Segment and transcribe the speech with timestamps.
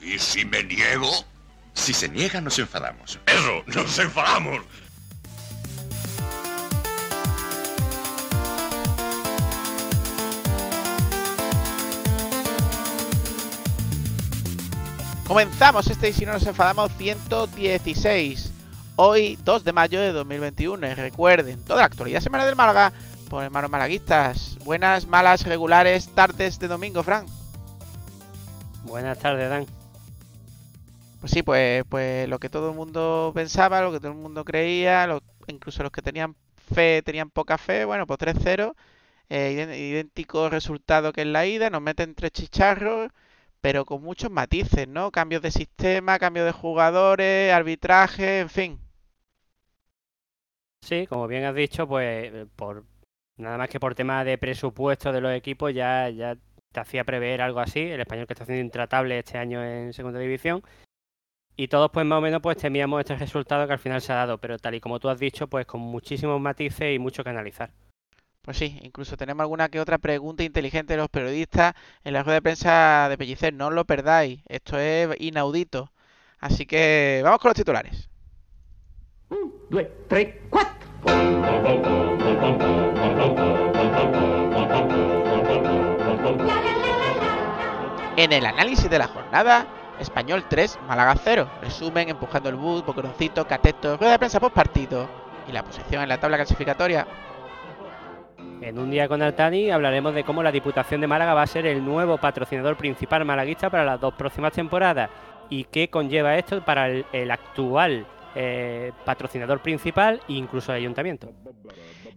[0.00, 1.10] ¿Y si me niego?
[1.74, 3.18] Si se niega, nos enfadamos.
[3.26, 4.60] Eso, nos enfadamos.
[15.26, 18.52] Comenzamos este y si no nos enfadamos 116.
[18.94, 20.86] Hoy 2 de mayo de 2021.
[20.86, 22.92] Y recuerden, toda la actualidad semana del Málaga
[23.28, 24.56] por hermanos malaguistas.
[24.64, 27.26] Buenas, malas, regulares tardes de domingo, Fran.
[28.84, 29.66] Buenas tardes, Dan.
[31.20, 34.44] Pues sí, pues, pues lo que todo el mundo pensaba, lo que todo el mundo
[34.44, 38.76] creía, lo- incluso los que tenían fe, tenían poca fe, bueno, pues 3-0,
[39.30, 43.10] eh, idén- idéntico resultado que en la ida, nos meten tres chicharros,
[43.60, 45.10] pero con muchos matices, ¿no?
[45.12, 48.80] Cambios de sistema, cambios de jugadores, arbitraje, en fin.
[50.82, 52.84] Sí, como bien has dicho, pues por
[53.36, 56.36] nada más que por tema de presupuesto de los equipos ya, ya
[56.72, 57.80] te hacía prever algo así.
[57.80, 60.62] El español que está haciendo intratable este año en segunda división.
[61.56, 64.16] Y todos pues más o menos pues temíamos este resultado que al final se ha
[64.16, 67.30] dado, pero tal y como tú has dicho, pues con muchísimos matices y mucho que
[67.30, 67.70] analizar.
[68.42, 72.36] Pues sí, incluso tenemos alguna que otra pregunta inteligente de los periodistas en la rueda
[72.36, 73.52] de prensa de Pellicer.
[73.52, 75.90] No os lo perdáis, esto es inaudito.
[76.38, 78.08] Así que vamos con los titulares.
[79.30, 80.86] Un, due, tre, quattro.
[88.16, 89.66] En el análisis de la jornada,
[90.00, 91.48] Español 3, Málaga 0.
[91.62, 95.08] Resumen, empujando el bus, boqueroncito, cateto, rueda de prensa post partido
[95.48, 97.06] y la posición en la tabla clasificatoria.
[98.60, 101.66] En un día con Altani hablaremos de cómo la Diputación de Málaga va a ser
[101.66, 105.10] el nuevo patrocinador principal malaguista para las dos próximas temporadas
[105.50, 111.32] y qué conlleva esto para el, el actual eh, patrocinador principal e incluso el ayuntamiento.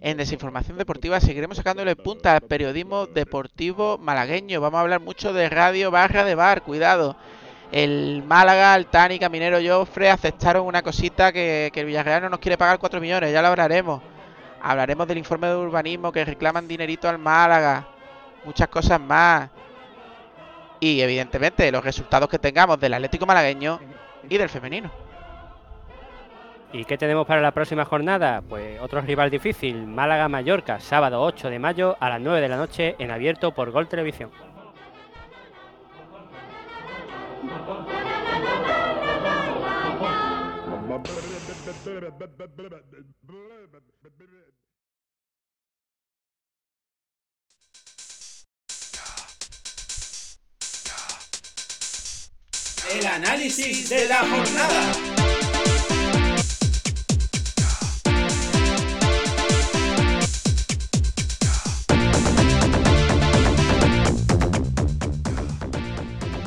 [0.01, 4.59] En desinformación deportiva seguiremos sacándole punta al periodismo deportivo malagueño.
[4.59, 7.15] Vamos a hablar mucho de radio barra de bar, cuidado.
[7.71, 12.57] El Málaga, Altani, Caminero, Joffre aceptaron una cosita que, que el Villarreal no nos quiere
[12.57, 14.01] pagar 4 millones, ya lo hablaremos.
[14.61, 17.87] Hablaremos del informe de urbanismo que reclaman dinerito al Málaga.
[18.43, 19.49] Muchas cosas más.
[20.79, 23.79] Y evidentemente los resultados que tengamos del Atlético Malagueño
[24.27, 24.91] y del femenino.
[26.71, 28.41] ¿Y qué tenemos para la próxima jornada?
[28.47, 32.95] Pues otro rival difícil, Málaga-Mallorca, sábado 8 de mayo a las 9 de la noche
[32.99, 34.29] en abierto por Gol Televisión.
[52.91, 55.08] El análisis de la jornada.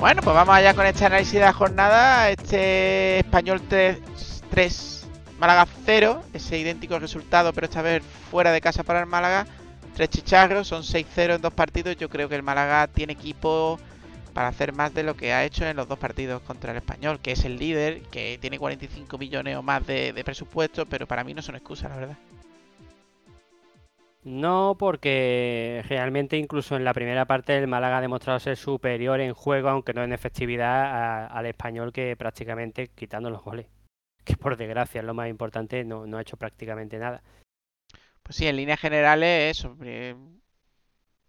[0.02, 2.28] Bueno, pues vamos allá con este análisis de la jornada.
[2.28, 4.00] Este español 3,
[4.50, 5.06] 3
[5.38, 9.46] Málaga 0, ese idéntico resultado, pero esta vez fuera de casa para el Málaga.
[9.94, 11.96] Tres chicharros, son 6-0 en dos partidos.
[11.98, 13.78] Yo creo que el Málaga tiene equipo
[14.34, 17.20] para hacer más de lo que ha hecho en los dos partidos contra el español,
[17.20, 21.22] que es el líder, que tiene 45 millones o más de, de presupuesto, pero para
[21.22, 22.18] mí no son excusas, la verdad.
[24.24, 29.34] No, porque realmente incluso en la primera parte el Málaga ha demostrado ser superior en
[29.34, 33.66] juego, aunque no en efectividad, al español que prácticamente quitando los goles.
[34.24, 37.22] Que por desgracia es lo más importante, no, no ha hecho prácticamente nada.
[38.22, 39.76] Pues sí, en líneas generales, eso.
[39.82, 40.14] eh,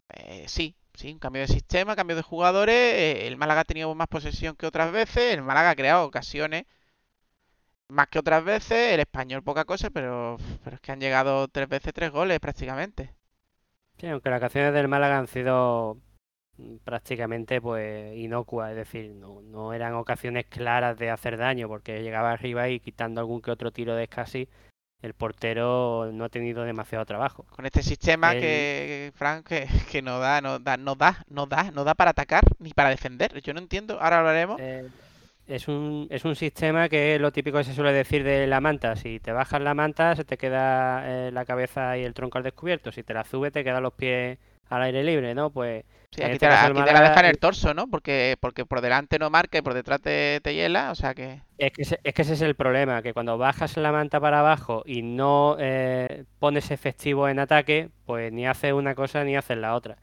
[0.10, 2.76] eh, sí, sí, un cambio de sistema, cambio de jugadores.
[2.76, 5.34] eh, el Málaga ha tenido más posesión que otras veces.
[5.34, 6.66] El Málaga ha creado ocasiones
[7.94, 8.94] más que otras veces.
[8.94, 13.14] El español poca cosa, pero, pero es que han llegado tres veces tres goles prácticamente.
[13.98, 15.98] Sí, aunque las canciones del Málaga han sido
[16.58, 22.02] mm, prácticamente pues inocuas, es decir, no, no eran ocasiones claras de hacer daño, porque
[22.02, 24.50] llegaba arriba y quitando algún que otro tiro de escasi,
[25.02, 27.46] el portero no ha tenido demasiado trabajo.
[27.52, 31.46] Con este sistema El- que, Frank, que, que no da, no da, no da, no
[31.46, 33.42] da, no da para atacar ni para defender.
[33.42, 34.00] Yo no entiendo.
[34.02, 34.60] Ahora hablaremos.
[34.62, 34.88] Eh,
[35.48, 38.62] es un, es un sistema que es lo típico que se suele decir de la
[38.62, 38.96] manta.
[38.96, 42.44] Si te bajas la manta, se te queda eh, la cabeza y el tronco al
[42.44, 42.92] descubierto.
[42.92, 44.38] Si te la subes, te quedan los pies
[44.70, 45.50] al aire libre, ¿no?
[45.50, 47.88] Pues Sí, en aquí este te la, aquí te la dejan en el torso, ¿no?
[47.88, 51.42] Porque, porque por delante no marca y por detrás te, te hiela, o sea que...
[51.58, 54.42] Es que, ese, es que ese es el problema, que cuando bajas la manta para
[54.42, 59.58] abajo y no eh, pones efectivo en ataque, pues ni haces una cosa ni haces
[59.58, 59.98] la otra.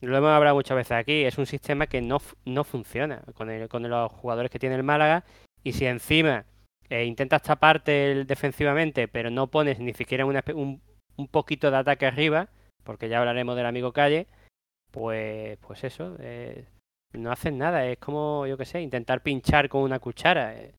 [0.00, 3.68] Lo hemos hablado muchas veces aquí, es un sistema que no, no funciona con, el-
[3.68, 5.24] con los jugadores que tiene el Málaga
[5.64, 6.44] y si encima
[6.88, 10.80] eh, intentas taparte defensivamente pero no pones ni siquiera una un,
[11.16, 12.48] un poquito de ataque arriba,
[12.84, 14.28] porque ya hablaremos del amigo Calle,
[14.92, 16.66] pues, pues eso, eh,
[17.14, 20.54] No hacen nada, es como, yo qué sé, intentar pinchar con una cuchara.
[20.56, 20.74] eh.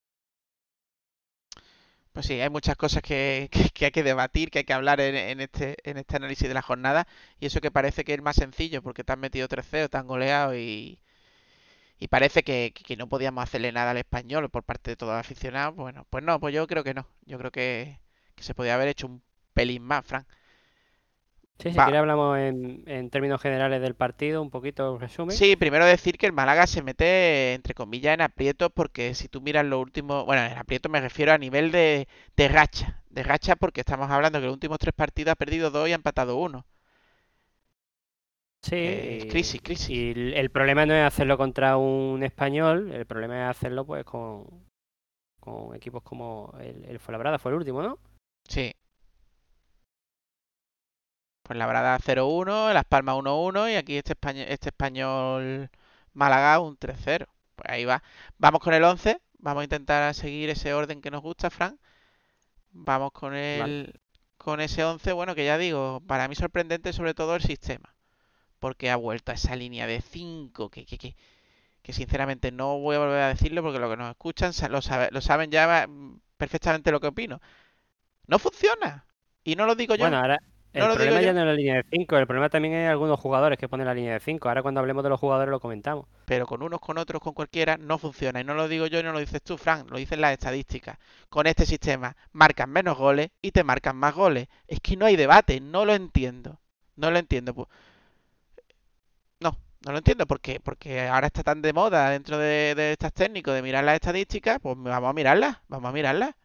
[2.19, 4.99] Pues sí, hay muchas cosas que, que- que hay que debatir, que hay que hablar
[4.99, 7.07] en, en este, en este análisis de la jornada.
[7.39, 10.07] Y eso que parece que es más sencillo, porque te han metido 3-0, te han
[10.07, 10.99] goleado y,
[11.99, 15.19] y parece que, que no podíamos hacerle nada al español por parte de todos los
[15.19, 15.75] aficionados.
[15.75, 17.07] Bueno, pues no, pues yo creo que no.
[17.25, 17.99] Yo creo que,
[18.35, 19.21] que se podía haber hecho un
[19.53, 20.27] pelín más, Frank.
[21.59, 21.83] Sí, si Va.
[21.83, 25.35] quiere hablamos en, en términos generales del partido, un poquito resumen.
[25.35, 29.41] Sí, primero decir que el Málaga se mete, entre comillas, en aprietos, porque si tú
[29.41, 33.55] miras los últimos, bueno, en aprietos me refiero a nivel de, de racha, de racha
[33.55, 36.65] porque estamos hablando que los últimos tres partidos ha perdido dos y ha empatado uno.
[38.61, 39.89] Sí, Eh, crisis, crisis.
[39.89, 44.03] Y el, el problema no es hacerlo contra un español, el problema es hacerlo pues
[44.05, 44.45] con,
[45.39, 47.99] con equipos como el, el Fuenlabrada, fue el último, ¿no?
[48.49, 48.73] Sí.
[51.49, 55.71] Pues la Brada 0-1, Las Palmas 1-1 y aquí este español, este español
[56.13, 57.25] Málaga un 3-0.
[57.55, 58.03] Pues ahí va.
[58.37, 59.19] Vamos con el 11.
[59.39, 61.79] Vamos a intentar seguir ese orden que nos gusta, Fran.
[62.71, 63.99] Vamos con el
[64.37, 67.95] con ese 11, bueno, que ya digo, para mí sorprendente sobre todo el sistema.
[68.59, 71.15] Porque ha vuelto a esa línea de 5 que, que, que,
[71.81, 75.09] que sinceramente no voy a volver a decirlo porque los que nos escuchan lo, sabe-
[75.11, 77.41] lo saben ya mm, perfectamente lo que opino.
[78.27, 79.05] No funciona.
[79.43, 80.01] Y no lo digo yo.
[80.01, 80.39] Bueno, ahora
[80.73, 83.19] el No problema ya no es la línea de 5, el problema también es algunos
[83.19, 84.47] jugadores que ponen la línea de 5.
[84.49, 86.05] Ahora cuando hablemos de los jugadores lo comentamos.
[86.25, 88.39] pero con unos, con otros, con cualquiera, no funciona.
[88.41, 90.97] Y no lo digo yo y no lo dices tú, Frank, lo dicen las estadísticas.
[91.29, 94.47] Con este sistema marcan menos goles y te marcan más goles.
[94.67, 96.59] Es que no hay debate, no lo entiendo.
[96.95, 97.53] No lo entiendo.
[97.55, 97.67] Pues,
[99.39, 103.13] no, no lo entiendo porque, porque ahora está tan de moda dentro de, de estas
[103.13, 106.35] técnicos de mirar las estadísticas, pues vamos a mirarlas, vamos a mirarlas.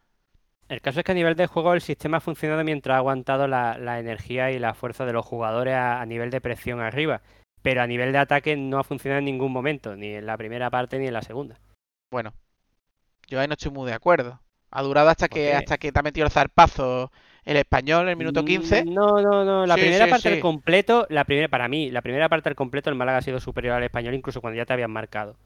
[0.67, 3.47] El caso es que a nivel de juego el sistema ha funcionado mientras ha aguantado
[3.47, 7.21] la, la energía y la fuerza de los jugadores a, a nivel de presión arriba.
[7.61, 10.69] Pero a nivel de ataque no ha funcionado en ningún momento, ni en la primera
[10.69, 11.59] parte ni en la segunda.
[12.11, 12.33] Bueno,
[13.27, 14.39] yo ahí no estoy muy de acuerdo.
[14.71, 17.11] Ha durado hasta ¿Por que, hasta que te ha metido el zarpazo
[17.45, 18.85] el español en el minuto 15.
[18.85, 19.65] Mm, No, no, no.
[19.65, 20.35] La Sí, primera sí, parte sí.
[20.35, 23.39] al completo, la primera, para mí, la primera parte al completo el Málaga ha sido
[23.39, 25.37] superior al español incluso cuando ya te habían marcado.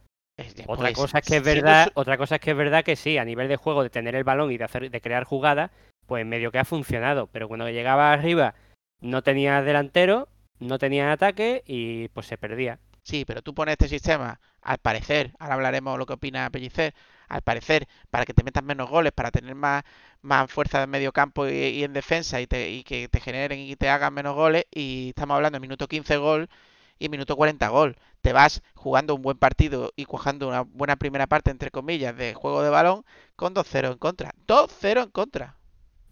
[0.67, 3.17] Otra pues, cosa es que es verdad, otra cosa es que es verdad que sí,
[3.17, 5.71] a nivel de juego, de tener el balón y de hacer, de crear jugadas,
[6.05, 7.27] pues medio que ha funcionado.
[7.27, 8.55] Pero cuando llegaba arriba
[9.01, 10.27] no tenía delantero,
[10.59, 12.79] no tenía ataque y pues se perdía.
[13.03, 16.93] Sí, pero tú pones este sistema, al parecer, ahora hablaremos lo que opina Pellicer,
[17.27, 19.83] al parecer, para que te metas menos goles, para tener más,
[20.21, 23.59] más fuerza en medio campo y, y en defensa y, te- y que te generen
[23.59, 26.49] y te hagan menos goles, y estamos hablando de minuto 15 gol
[26.99, 27.97] y minuto 40 gol.
[28.21, 32.33] Te vas jugando un buen partido y cuajando una buena primera parte, entre comillas, de
[32.33, 33.05] juego de balón
[33.35, 34.33] con 2-0 en contra.
[34.45, 35.55] 2-0 en contra.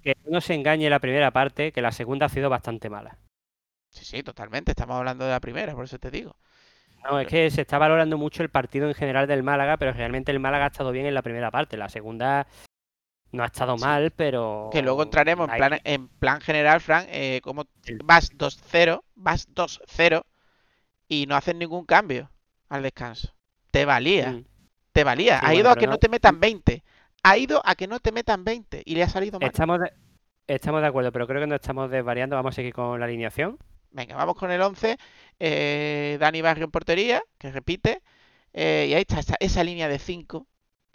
[0.01, 3.17] Que no se engañe la primera parte, que la segunda ha sido bastante mala.
[3.89, 4.71] Sí, sí, totalmente.
[4.71, 6.35] Estamos hablando de la primera, por eso te digo.
[7.03, 10.31] No, es que se está valorando mucho el partido en general del Málaga, pero realmente
[10.31, 11.77] el Málaga ha estado bien en la primera parte.
[11.77, 12.47] La segunda
[13.31, 13.83] no ha estado Sí.
[13.83, 14.69] mal, pero.
[14.71, 17.65] Que luego entraremos en plan, en plan general, Frank, eh, como
[18.03, 20.25] vas 2-0, vas 2-0
[21.07, 22.31] y no haces ningún cambio
[22.69, 23.33] al descanso.
[23.71, 24.45] Te valía, Mm.
[24.91, 25.39] te valía.
[25.39, 26.83] Sí, ha bueno, ido a que no- no te metan 20.
[27.23, 29.47] Ha ido a que no te metan 20 y le ha salido mal.
[29.49, 29.91] Estamos de...
[30.47, 32.35] estamos de acuerdo, pero creo que no estamos desvariando.
[32.35, 33.57] Vamos a seguir con la alineación.
[33.91, 34.97] Venga, vamos con el 11.
[35.39, 38.01] eh, Dani Barrio en portería, que repite.
[38.53, 40.47] eh, y ahí está esa, esa línea de 5.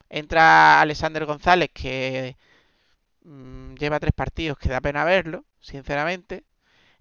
[0.09, 2.37] Entra Alexander González, que
[3.25, 6.45] mm, lleva tres partidos que da pena verlo, sinceramente.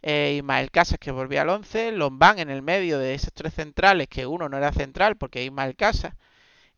[0.02, 1.92] Eh, Ismael Casas, que volvió al 11.
[1.94, 5.76] Lombán en el medio de esos tres centrales, que uno no era central porque Ismael
[5.76, 6.14] Casas.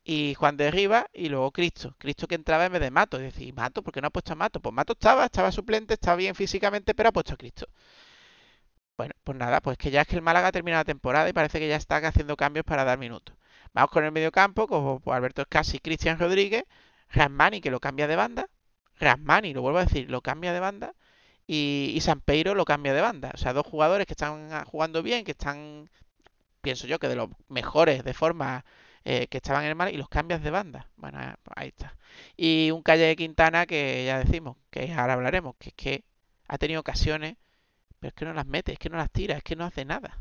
[0.04, 1.96] Y Juan de Rivas y luego Cristo.
[1.98, 3.18] Cristo que entraba en vez de Mato.
[3.18, 3.84] Es decir, ¿Mato?
[3.84, 4.60] ¿Por qué no ha puesto a Mato?
[4.62, 7.68] Pues Mato estaba, estaba suplente, estaba bien físicamente, pero ha puesto a Cristo.
[8.98, 11.34] Bueno, pues nada, pues que ya es que el Málaga ha terminado la temporada y
[11.34, 13.36] parece que ya está haciendo cambios para dar minutos.
[13.74, 16.66] Vamos con el medio campo, como pues, Alberto Escasi y Cristian Rodríguez,
[17.10, 18.50] Rasmani que lo cambia de banda,
[19.00, 20.94] Rasmani, lo vuelvo a decir, lo cambia de banda,
[21.48, 23.32] y, y Sampeiro lo cambia de banda.
[23.34, 25.90] O sea, dos jugadores que están ah, jugando bien, que están,
[26.62, 28.66] pienso yo, que de los mejores de forma
[29.06, 30.90] eh, que estaban en el Málaga, y los cambias de banda.
[30.98, 31.96] Bueno, eh, pues ahí está.
[32.38, 36.04] Y un Calle de Quintana que ya decimos, que ahora hablaremos, que es que
[36.48, 37.38] ha tenido ocasiones
[38.04, 39.86] pero es que no las mete, es que no las tira, es que no hace
[39.86, 40.18] nada.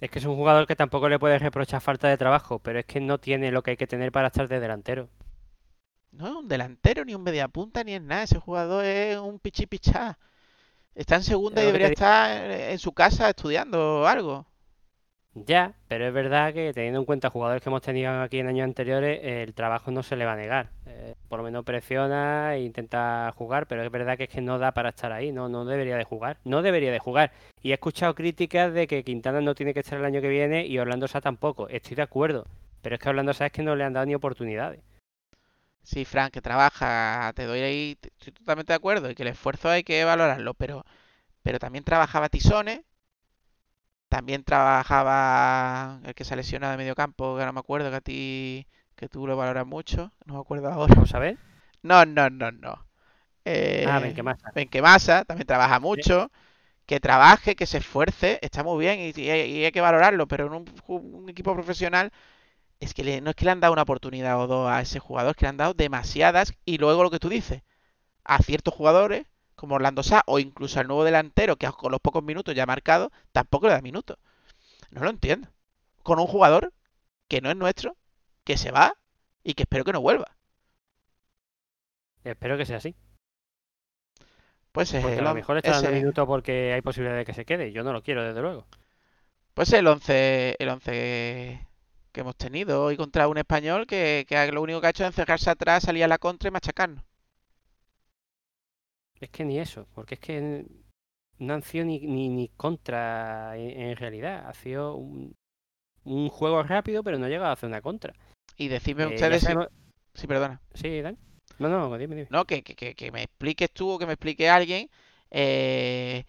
[0.00, 2.86] Es que es un jugador que tampoco le puedes reprochar falta de trabajo, pero es
[2.86, 5.08] que no tiene lo que hay que tener para estar de delantero.
[6.12, 8.24] No es un delantero, ni un mediapunta, ni es nada.
[8.24, 10.18] Ese jugador es un pichi pichá.
[10.94, 14.46] Está en segunda y debería estar en en su casa estudiando algo.
[15.46, 18.64] Ya, pero es verdad que teniendo en cuenta jugadores que hemos tenido aquí en años
[18.64, 20.70] anteriores, el trabajo no se le va a negar.
[20.86, 24.58] Eh, por lo menos presiona e intenta jugar, pero es verdad que es que no
[24.58, 27.32] da para estar ahí, no, no debería de jugar, no debería de jugar.
[27.62, 30.66] Y he escuchado críticas de que Quintana no tiene que estar el año que viene
[30.66, 31.68] y Orlando Sá tampoco.
[31.68, 32.46] Estoy de acuerdo,
[32.82, 34.80] pero es que Orlando Sá es que no le han dado ni oportunidades.
[35.90, 39.68] Sí, Frank, que trabaja, te doy ahí, estoy totalmente de acuerdo, y que el esfuerzo
[39.70, 40.84] hay que valorarlo, pero,
[41.42, 42.82] pero también trabajaba Tisones,
[44.08, 47.96] también trabajaba el que se ha lesionado de medio campo, que no me acuerdo, que
[47.96, 48.66] a ti,
[48.96, 50.94] que tú lo valoras mucho, no me acuerdo ahora.
[50.94, 51.38] ¿Vamos a ver?
[51.82, 52.86] No, no, no, no.
[53.44, 54.50] Eh, Ah, Benquemasa.
[54.54, 56.30] Benquemasa también trabaja mucho,
[56.86, 60.28] que trabaje, que se esfuerce, está muy bien y, y hay, y hay que valorarlo,
[60.28, 62.12] pero en un equipo profesional
[62.80, 64.98] es que le- no es que le han dado una oportunidad o dos a ese
[65.00, 67.62] jugador, es que le han dado demasiadas y luego lo que tú dices,
[68.24, 72.22] a ciertos jugadores como Orlando Sá o incluso al nuevo delantero que con los pocos
[72.24, 74.18] minutos ya ha marcado, tampoco le da minutos.
[74.90, 75.48] No lo entiendo.
[76.02, 76.72] Con un jugador
[77.28, 77.96] que no es nuestro,
[78.44, 78.94] que se va
[79.44, 80.36] y que espero que no vuelva.
[82.22, 82.94] Espero que sea así.
[84.72, 87.34] Pues es Porque a el, lo mejor está dando minutos porque hay posibilidad de que
[87.34, 87.72] se quede.
[87.72, 88.66] Yo no lo quiero, desde luego.
[89.54, 91.67] Pues el 11, el 11
[92.12, 95.08] que hemos tenido hoy contra un español que, que lo único que ha hecho es
[95.08, 97.04] encerrarse atrás, salir a la contra y machacarnos.
[99.20, 100.66] Es que ni eso, porque es que
[101.38, 104.46] no han sido ni, ni, ni contra en, en realidad.
[104.48, 105.36] Ha sido un,
[106.04, 108.14] un juego rápido, pero no ha llegado a hacer una contra.
[108.56, 109.52] Y decidme Eh, ustedes si...
[110.14, 110.60] Sí, perdona.
[110.74, 111.18] Sí, Dan.
[111.58, 112.28] No, no, dime, dime.
[112.30, 114.90] No, que, que, que, que me expliques tú o que me explique alguien
[115.30, 116.24] eh,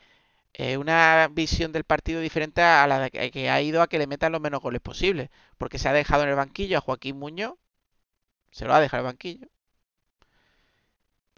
[0.61, 4.07] eh, una visión del partido diferente a la de que, ha ido a que le
[4.07, 5.29] metan los menos goles posibles.
[5.57, 7.57] Porque se ha dejado en el banquillo a Joaquín Muñoz.
[8.51, 9.47] Se lo ha dejado en el banquillo.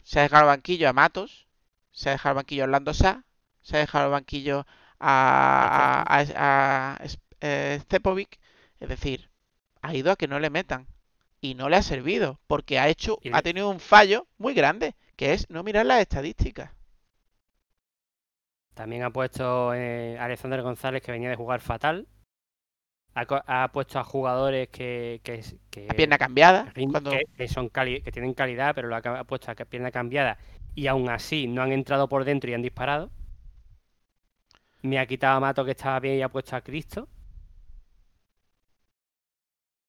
[0.03, 1.47] Se ha dejado en el banquillo a Matos.
[1.91, 3.23] Se ha dejado en el banquillo a Orlando Sá.
[3.61, 4.65] Se ha dejado en el banquillo
[4.99, 6.99] a, a, a, a
[7.41, 8.39] eh, Stepovic.
[8.79, 9.29] Es decir,
[9.83, 10.87] ha ido a que no le metan.
[11.41, 12.39] Y no le ha servido.
[12.47, 14.95] Porque ha hecho, ha tenido un fallo muy grande.
[15.15, 16.71] Que es no mirar las estadísticas.
[18.73, 22.07] También ha puesto eh, a Alexander González, que venía de jugar fatal.
[23.13, 26.71] Ha, puesto a jugadores que, que, que- La pierna cambiada.
[26.89, 27.11] Cuando...
[27.35, 30.37] que, son cali- que tienen calidad, pero lo ha, puesto a pierna cambiada
[30.75, 33.11] y aún así no han entrado por dentro y han disparado.
[34.81, 37.09] Me ha quitado a Mato que estaba bien y ha puesto a Cristo.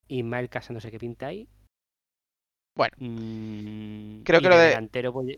[0.09, 1.47] Ismael Casa no sé qué pinta ahí.
[2.75, 2.93] Bueno.
[2.97, 5.37] Mm, Creo que lo de- delantero, pues,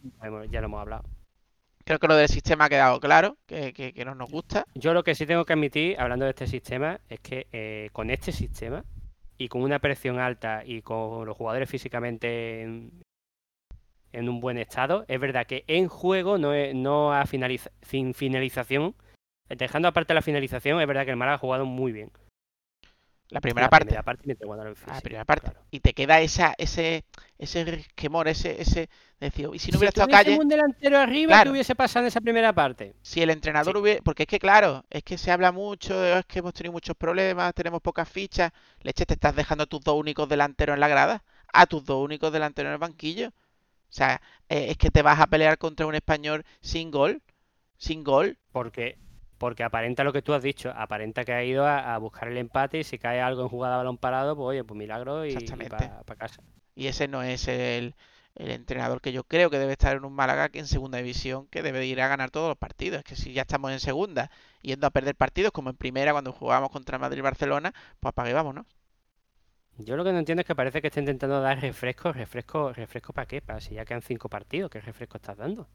[0.49, 1.03] ya lo hemos hablado.
[1.85, 3.37] Creo que lo del sistema ha quedado claro.
[3.45, 4.65] Que, que, no nos gusta.
[4.73, 8.09] Yo lo que sí tengo que admitir, hablando de este sistema, es que eh, con
[8.09, 8.83] este sistema
[9.37, 13.03] y con una presión alta y con los jugadores físicamente en,
[14.13, 18.13] en un buen estado, es verdad que en juego no, es- no a finaliza- sin
[18.13, 18.95] finalización,
[19.49, 22.11] dejando aparte la finalización, es verdad que el Málaga ha jugado muy bien.
[23.29, 23.87] La primera la parte.
[23.87, 25.49] Primera Ah, la primera parte.
[25.49, 25.65] claro.
[25.71, 27.05] Y te queda esa, ese,
[27.39, 28.89] ese resquemor, ese, ese,
[29.19, 31.43] decir, y si no hubiera si estado calle, un delantero arriba, Claro.
[31.45, 32.95] ¿qué hubiese pasado en esa primera parte?
[33.01, 33.81] si el entrenador Sí.
[33.81, 36.95] hubiera, porque es que claro, es que se habla mucho, es que hemos tenido muchos
[36.95, 38.51] problemas, tenemos pocas fichas,
[38.81, 42.03] leche, te estás dejando a tus dos únicos delanteros en la grada, a tus dos
[42.03, 43.29] únicos delanteros en el banquillo.
[43.29, 47.21] O sea, eh, es que te vas a pelear contra un español sin gol,
[47.77, 48.37] sin gol.
[48.51, 48.97] Porque,
[49.45, 52.37] porque aparenta lo que tú has dicho, aparenta que ha ido a, a buscar el
[52.39, 55.33] empate y si cae algo en jugada a balón parado, pues oye, pues milagro y,
[55.33, 55.75] Exactamente.
[55.77, 56.41] para casa.
[56.73, 57.93] Y ese no es el,
[58.33, 61.45] el entrenador que yo creo que debe estar en un Málaga que en segunda división,
[61.51, 62.97] que debe de ir a ganar todos los partidos.
[62.97, 64.31] Es que si ya estamos en segunda,
[64.63, 68.31] yendo a perder partidos, como en primera cuando jugábamos contra Madrid y Barcelona, pues apague
[68.31, 68.65] y vámonos.
[69.77, 73.13] Yo lo que no entiendo es que parece que está intentando dar refrescos, refrescos, refrescos
[73.13, 75.67] para qué, para si ya quedan cinco partidos, ¿qué refresco estás dando?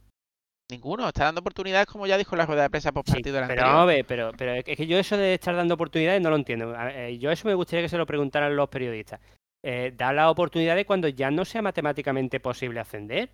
[0.70, 3.48] Ninguno, está dando oportunidades como ya dijo la rueda de prensa por Sí, partido del
[3.48, 6.30] pero vamos a ver, pero, pero es que yo eso de estar dando oportunidades no
[6.30, 6.74] lo entiendo.
[6.76, 9.20] Eh, Yo eso me gustaría que se lo preguntaran los periodistas.
[9.62, 13.30] Eh, da las oportunidades cuando ya no sea matemáticamente posible ascender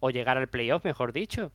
[0.00, 1.52] o llegar al playoff, mejor dicho.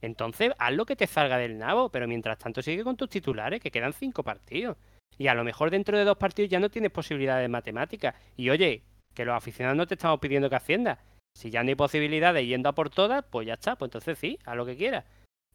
[0.00, 3.60] Entonces, haz lo que te salga del nabo, pero mientras tanto sigue con tus titulares,
[3.60, 4.76] que quedan cinco partidos.
[5.16, 8.14] Y a lo mejor dentro de dos partidos ya no tienes posibilidades de matemáticas.
[8.36, 8.84] Y oye,
[9.14, 10.98] que los aficionados no te estamos pidiendo que asciendas.
[11.36, 14.18] Si ya no hay posibilidad de yendo a por todas, pues ya está, pues entonces
[14.18, 15.04] sí, haz lo que quieras.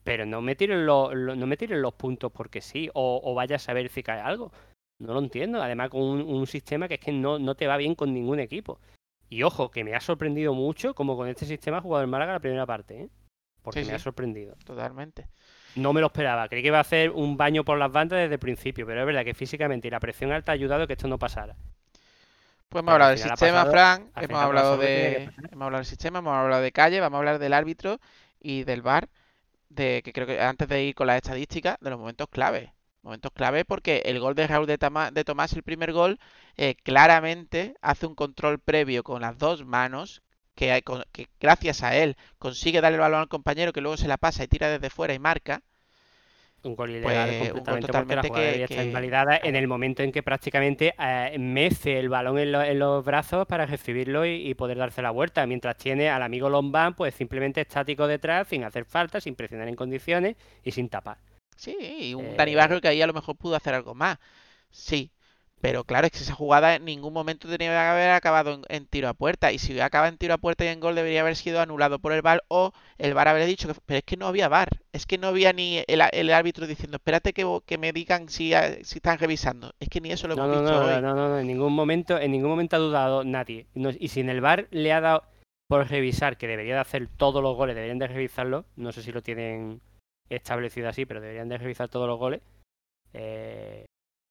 [0.04, 3.34] Pero no me tiren los, lo- no me tiren los puntos porque sí, o, o
[3.34, 4.52] vaya a saber si cae algo.
[5.00, 5.62] No lo entiendo.
[5.62, 8.40] Además, con un, un sistema que es que no, no te va bien con ningún
[8.40, 8.80] equipo.
[9.30, 12.34] Y ojo, que me ha sorprendido mucho como con este sistema ha jugado el Málaga
[12.34, 13.10] la primera parte, ¿eh?
[13.62, 13.96] Porque Sí, me sí.
[13.96, 14.56] ha sorprendido.
[14.66, 15.28] Totalmente.
[15.76, 16.48] No me lo esperaba.
[16.50, 19.06] Creí que iba a hacer un baño por las bandas desde el principio, pero es
[19.08, 21.56] verdad que físicamente y la presión alta ha ayudado a que esto no pasara.
[22.74, 26.62] Pues hemos hablado del sistema, Fran, hemos hablado de, hemos hablado del sistema, hemos hablado
[26.64, 28.00] de calle, vamos a hablar del árbitro
[28.40, 29.10] y del VAR,
[29.70, 32.74] de que creo que antes de ir con las estadísticas, de los momentos clave.
[33.04, 36.20] Momentos clave porque el gol de Raúl de, Tama- de Tomás, el primer gol,
[36.58, 40.22] eh, claramente hace un control previo con las dos manos,
[40.56, 43.98] que, hay- con- que gracias a él consigue darle el balón al compañero que luego
[43.98, 45.62] se la pasa y tira desde fuera y marca.
[46.64, 49.68] Un gol Pues, ilegal gol completamente porque la jugada que- debería estar invalidada en el
[49.68, 54.26] momento en que prácticamente eh, mece el balón en, lo- en los brazos para recibirlo
[54.26, 58.48] y, y poder darse la vuelta, mientras tiene al amigo Lombán pues simplemente estático detrás,
[58.48, 61.18] sin hacer falta, sin presionar en condiciones y sin tapar.
[61.56, 64.18] Sí, y un Eh, Dani Barrio que ahí a lo mejor pudo hacer algo más.
[64.72, 65.12] Sí,
[65.64, 68.86] pero claro, es que esa jugada en ningún momento tenía que haber acabado en, en
[68.88, 69.52] tiro a puerta.
[69.54, 72.12] Y si acaba en tiro a puerta y en gol, debería haber sido anulado por
[72.14, 73.76] el VAR o el VAR haber dicho que.
[73.86, 74.70] Pero es que no había VAR.
[74.92, 78.54] Es que no había ni el, el árbitro diciendo, espérate que, que me digan si,
[78.54, 79.74] ah, si están revisando.
[79.80, 81.02] Es que ni eso lo No, hemos no, visto no, hoy.
[81.02, 83.68] no, no, no, en ningún momento, en ningún momento ha dudado nadie.
[84.00, 85.24] Y si en el VAR le ha dado
[85.68, 89.12] por revisar, que debería de hacer todos los goles, deberían de revisarlo, no sé si
[89.12, 89.82] lo tienen
[90.30, 92.42] establecido así, pero deberían de revisar todos los goles.
[93.14, 93.86] eh,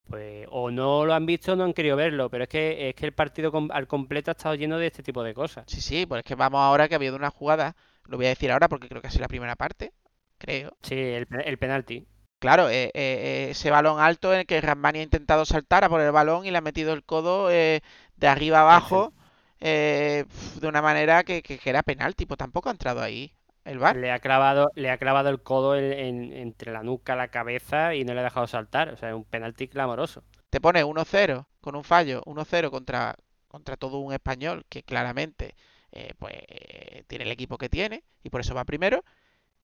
[0.09, 2.95] pues o no lo han visto o no han querido verlo, pero es que es
[2.95, 5.67] que el partido al completo ha estado lleno de este tipo de cosas.
[5.67, 7.75] Sí, sí, pues es que vamos ahora que ha habido una jugada.
[8.05, 9.93] Lo voy a decir ahora porque creo que ha sido la primera parte.
[10.39, 10.77] Creo.
[10.83, 12.07] Sí, el, el penalti.
[12.39, 15.89] Claro, eh, eh, eh, ese balón alto en el que Ramani ha intentado saltar a
[15.89, 17.83] por el balón y le ha metido el codo eh,
[18.17, 19.15] de arriba abajo
[19.61, 20.25] eh,
[20.61, 23.33] de una manera que, que- que era penalti, pues tampoco ha entrado ahí
[23.65, 23.79] el.
[23.93, 27.95] Le ha clavado, le ha clavado el codo en- en- entre la nuca, la cabeza
[27.95, 28.91] y no le ha dejado saltar.
[28.91, 30.25] O sea, es un penalti clamoroso.
[30.51, 33.17] Te pone 1-0 con un fallo, 1-0 contra,
[33.49, 35.55] contra todo un español que claramente
[35.93, 39.05] eh, pues eh, tiene el equipo que tiene y por eso va primero.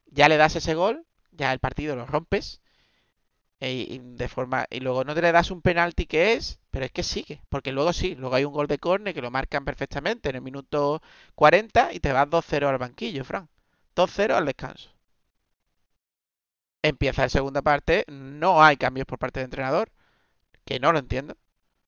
[0.06, 2.60] Ya le das ese gol, ya el partido lo rompes.
[3.60, 6.84] eh, y de forma y luego no te le das un penalti que es, pero
[6.84, 9.64] es que sigue, porque luego sí, luego hay un gol de córner que lo marcan
[9.64, 11.00] perfectamente en el minuto
[11.34, 13.48] 40 y te vas 2-0 al banquillo, Fran.
[13.98, 14.90] 2-0 al descanso.
[16.82, 19.90] Empieza la segunda parte, no hay cambios por parte del entrenador,
[20.66, 21.36] que no lo entiendo.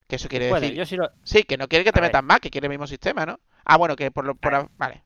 [0.08, 2.04] Que eso quiere Bueno, decir, yo sí lo, sí, que no quiere que te A
[2.04, 2.20] ver.
[2.20, 3.40] metan más, que quiere el mismo sistema, ¿no?
[3.64, 5.04] Ah, bueno, que por lo, por vale.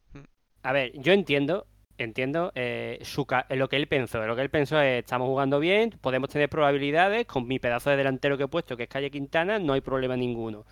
[0.62, 1.66] A ver, yo entiendo,
[1.98, 4.24] entiendo eh, su ca- eh, lo que él pensó.
[4.26, 7.96] Lo que él pensó es, estamos jugando bien, podemos tener probabilidades, con mi pedazo de
[7.96, 10.64] delantero que he puesto, que es Calle Quintana, no hay problema ninguno.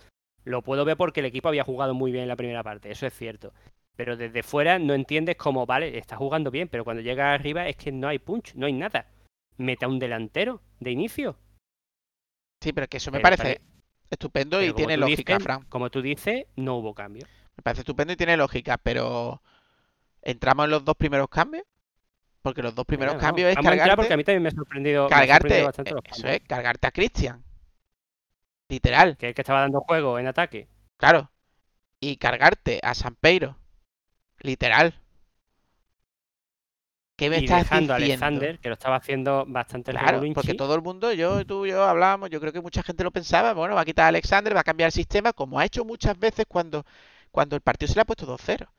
[0.45, 3.05] Lo puedo ver porque el equipo había jugado muy bien en la primera parte, eso
[3.07, 3.53] es cierto.
[3.95, 7.75] Pero desde fuera no entiendes cómo, vale, está jugando bien, pero cuando llega arriba es
[7.75, 9.07] que no hay punch, no hay nada.
[9.57, 11.37] Mete a un delantero de inicio.
[12.61, 13.61] Sí, pero que eso me Pero parece pare-
[14.09, 15.63] estupendo Pero y tiene lógica, dices- Fran.
[15.65, 17.27] Como tú dices, no hubo cambio.
[17.55, 19.43] Me parece estupendo y tiene lógica, pero
[20.23, 21.63] ¿entramos en los dos primeros cambios?
[22.41, 24.51] Porque los dos primeros Venga, no, cambios es cargarte, porque a mí también me ha
[24.53, 26.35] sorprendido, me ha cargarte, sorprendido bastante eh, los eso cambios.
[26.41, 27.43] es, cargarte a Cristian.
[28.69, 30.67] Literal, Que es el que estaba dando juego en ataque.
[30.97, 31.29] claro.
[31.99, 33.55] Y cargarte a Sampeiro.
[34.43, 34.93] Literal.
[37.17, 37.95] ¿Qué me y estás dejando a?
[37.95, 40.31] Alexander, que lo estaba haciendo bastante Claro, regulinchi.
[40.33, 43.11] porque todo el mundo, yo, tú y yo hablábamos, yo creo que mucha gente lo
[43.11, 45.85] pensaba, bueno, va a quitar a Alexander, va a cambiar el sistema, como ha hecho
[45.85, 46.83] muchas veces cuando,
[47.31, 48.73] cuando el partido se le ha puesto 2-0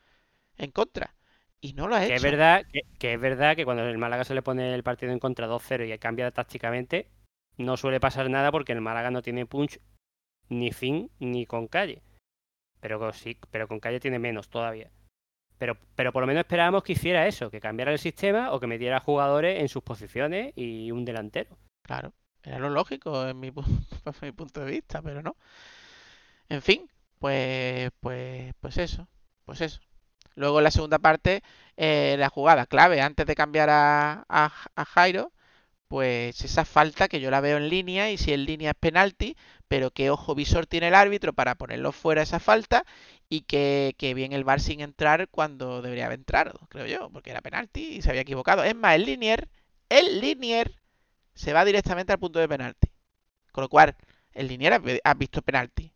[0.59, 1.15] en contra.
[1.61, 2.15] Y no lo ha Que hecho.
[2.17, 5.13] es verdad que, que es verdad que cuando el Málaga se le pone el partido
[5.13, 7.09] en contra 2-0 y cambia tácticamente,
[7.59, 9.81] no suele pasar nada porque el Málaga no tiene punch
[10.51, 12.03] ni fin ni con calle.
[12.81, 14.91] Pero con- sí, pero con calle tiene menos todavía.
[15.59, 18.67] Pero, pero por lo menos esperábamos que hiciera eso, que cambiara el sistema o que
[18.67, 21.57] metiera jugadores en sus posiciones y un delantero.
[21.83, 22.13] Claro,
[22.43, 25.37] era lo lógico en mi, punto de vista, pero no.
[26.49, 29.09] En fin, pues, pues, pues eso,
[29.45, 29.81] pues eso.
[30.35, 31.43] Luego en la segunda parte,
[31.77, 35.33] eh, la jugada clave antes de cambiar a, a, a Jairo,
[35.89, 39.37] pues esa falta que yo la veo en línea y si en línea es penalti,
[39.69, 42.85] pero qué ojo visor tiene el árbitro para ponerlo fuera esa falta
[43.37, 47.31] y que, que bien el VAR sin entrar cuando debería haber entrado, creo yo, porque
[47.31, 48.63] era penalti y se había equivocado.
[48.65, 49.49] Es más, el Linier,
[49.89, 50.73] el Linier
[51.35, 52.89] se va directamente al punto de penalti.
[53.53, 53.97] Con lo cual,
[54.33, 55.93] el Linier ha, ha visto penalti.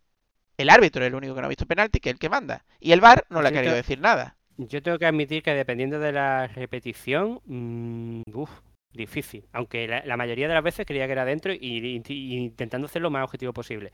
[0.57, 2.65] El árbitro es el único que no ha visto penalti, que es el que manda.
[2.81, 4.37] Y el VAR no le ha querido decir nada.
[4.57, 8.51] Yo tengo que admitir que dependiendo de la repetición, mm, uf,
[8.93, 9.45] difícil.
[9.53, 12.87] Aunque la, la mayoría de las veces creía que era dentro y, y- y intentando
[12.87, 13.93] hacer lo más objetivo posible.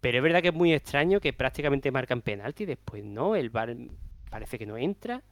[0.00, 3.50] Pero es verdad que es muy extraño que prácticamente marcan penalti y después no, el
[3.50, 3.76] VAR
[4.30, 5.22] parece que no entra.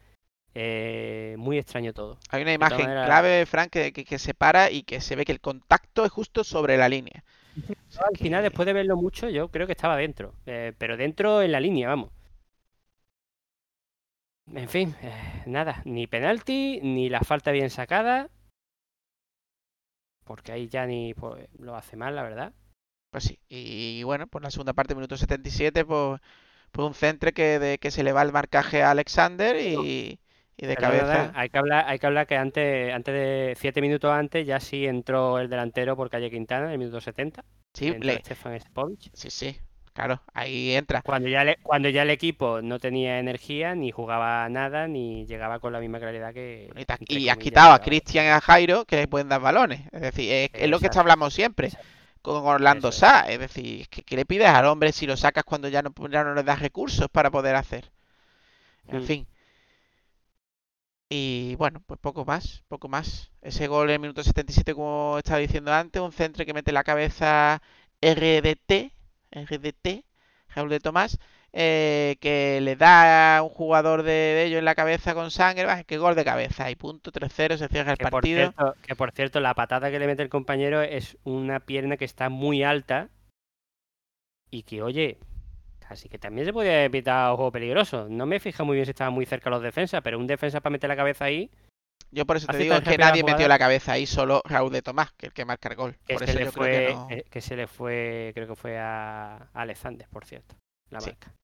[0.55, 2.19] Eh, muy extraño todo.
[2.31, 5.33] Hay una imagen clave, Frank, que, que, que se para y que se ve que
[5.33, 7.23] el contacto es justo sobre la línea.
[7.89, 10.35] O sea Al final, después de verlo mucho, yo creo que estaba dentro.
[10.47, 12.11] eh, pero dentro en la línea, vamos.
[14.55, 18.29] En fin, eh, nada, ni penalti, ni la falta bien sacada.
[20.25, 22.53] Porque ahí ya ni pues, lo hace mal, la verdad.
[23.11, 26.21] Pues sí, y bueno, por la segunda parte, minuto 77, pues,
[26.73, 30.21] pues un centre que, de, que se le va el marcaje a Alexander y,
[30.57, 31.33] Y de Pero, cabeza.
[31.35, 34.87] Hay que hablar, hay que hablar que antes, antes de siete minutos antes ya sí
[34.87, 37.45] entró el delantero por calle Quintana en el minuto 70.
[37.73, 39.11] Sí, le- Stefan Spovic.
[39.13, 39.57] sí, sí.
[39.95, 41.03] Claro, ahí entra.
[41.03, 45.59] Cuando ya, le- cuando ya el equipo no tenía energía, ni jugaba nada, ni llegaba
[45.61, 46.69] con la misma claridad que.
[46.75, 47.81] Y, te- has quitado a.
[47.81, 49.83] Cristian y a Jairo que le pueden dar balones.
[49.93, 51.01] Es decir, es, es lo que Exacto.
[51.01, 51.98] hablamos siempre Exacto.
[52.35, 52.93] Con Orlando Eso.
[52.93, 53.21] Sá.
[53.31, 56.25] Es decir, ¿qué, qué le pides al hombre si lo sacas cuando ya no, ya
[56.25, 57.91] no le das recursos para poder hacer?
[58.89, 59.03] En Mm.
[59.03, 59.27] fin.
[61.11, 63.31] Y bueno, pues poco más, poco más.
[63.41, 66.85] Ese gol en el minuto 77, como estaba diciendo antes, un centro que mete la
[66.85, 67.63] cabeza
[68.01, 68.93] RDT,
[69.31, 70.05] RDT,
[70.55, 71.19] Raúl de Tomás,
[71.61, 75.65] eh, que le da a un jugador de, de ellos en la cabeza con sangre,
[75.67, 78.55] bah, que gol de cabeza y punto 3-0, se cierra el Que por, partido.
[78.55, 82.05] cierto, que por cierto, la patada que le mete el compañero es una pierna que
[82.05, 83.09] está muy alta
[84.51, 85.19] y que, oye,
[85.81, 88.07] casi que también se podía pitado juego peligroso.
[88.09, 90.73] No me fija muy bien si estaba muy cerca los defensas, pero un defensa para
[90.73, 91.51] meter la cabeza ahí,
[92.11, 94.73] Yo por eso te Así digo es que nadie metió la cabeza ahí, solo Raúl
[94.73, 95.97] de Tomás, que es el que marca el gol.
[96.07, 97.31] que Por se eso le yo fue, creo que no.
[97.31, 100.57] que se le fue, creo que fue a, a Alexander, por cierto,
[100.91, 101.11] la Sí.
[101.11, 101.35] marca.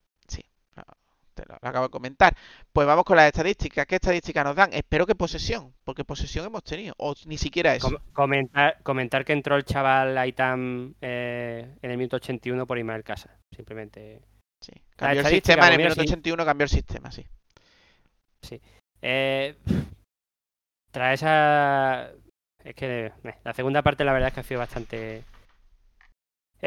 [1.34, 2.34] Te lo, acabo de comentar.
[2.72, 3.86] Pues vamos con las estadísticas.
[3.86, 4.72] ¿Qué estadísticas nos dan?
[4.72, 7.90] Espero que posesión, porque posesión hemos tenido, o ni siquiera eso.
[7.90, 13.02] Com- comentar, comentar que entró el chaval Aitam eh, en el minuto 81 por Ismael
[13.02, 14.20] Casa, simplemente.
[14.60, 14.72] Sí.
[14.96, 16.00] Cambió el sistema en el minuto sí.
[16.02, 17.26] 81, cambió el sistema, sí.
[19.02, 19.56] Eh,
[20.90, 22.10] tras esa.
[22.62, 23.12] Es que eh,
[23.44, 25.24] la segunda parte, la verdad es que ha sido bastante.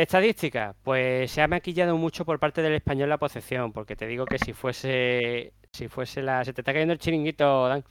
[0.02, 4.26] Estadística, pues se ha maquillado mucho por parte del español la posesión, porque te digo
[4.26, 5.54] que si fuese.
[5.74, 6.46] Si fuese la.
[6.46, 7.84] Se te está cayendo el chiringuito, Dan.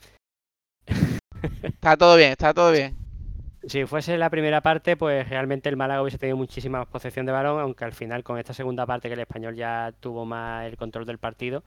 [1.63, 2.97] Está todo bien, está todo bien.
[3.67, 7.59] Si fuese la primera parte, pues realmente el Málaga hubiese tenido muchísima posesión de balón,
[7.61, 11.05] aunque al final con esta segunda parte que el español ya tuvo más el control
[11.07, 11.65] del partido,